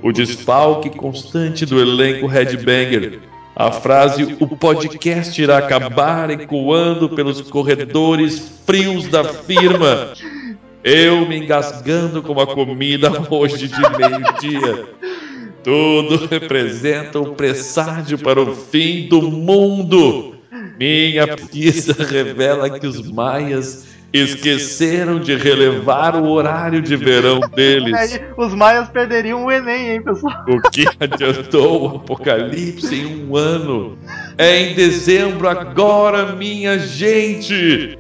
[0.02, 3.20] O desfalque constante do elenco Headbanger.
[3.54, 10.12] A frase o podcast irá acabar ecoando pelos corredores frios da firma.
[10.82, 14.86] Eu me engasgando com a comida hoje de meio-dia.
[15.64, 20.34] Tudo representa o presságio para o fim do mundo.
[20.78, 28.20] Minha pesquisa revela que os maias esqueceram de relevar o horário de verão deles.
[28.36, 30.44] os maias perderiam o Enem, hein, pessoal?
[30.46, 33.98] O que adiantou o apocalipse em um ano?
[34.36, 37.98] É em dezembro agora, minha gente!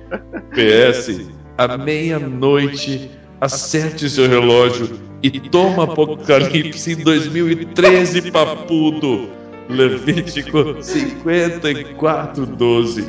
[0.54, 3.10] PS, à meia-noite,
[3.40, 9.30] acerte seu relógio e toma Apocalipse em 2013, papudo.
[9.70, 13.08] Levítico 54, 12.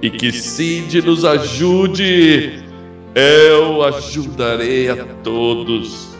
[0.00, 2.62] E que Cid nos ajude.
[3.16, 6.16] Eu ajudarei a todos.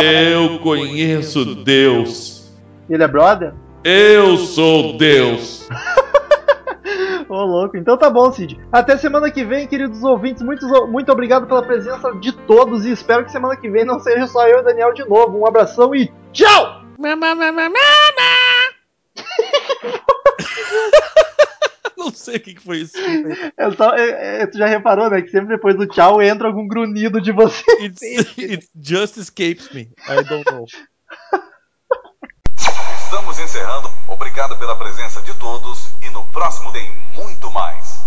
[0.00, 2.52] Eu conheço Deus.
[2.88, 3.52] Ele é brother?
[3.82, 5.68] Eu sou Deus.
[7.34, 7.76] Ô, louco.
[7.76, 8.56] Então tá bom, Cid.
[8.70, 10.40] Até semana que vem, queridos ouvintes.
[10.40, 14.28] Muito, muito obrigado pela presença de todos e espero que semana que vem não seja
[14.28, 15.40] só eu e Daniel de novo.
[15.40, 16.84] Um abração e tchau!
[21.98, 22.96] não sei o que foi isso.
[23.56, 25.20] É só, é, é, tu já reparou, né?
[25.20, 27.64] Que sempre depois do tchau entra algum grunhido de você.
[27.80, 28.00] It's,
[28.38, 29.90] it just escapes me.
[30.08, 30.66] I don't know.
[33.02, 33.90] Estamos encerrando.
[34.06, 35.83] Obrigado pela presença de todos
[36.34, 37.93] próximo tem muito mais.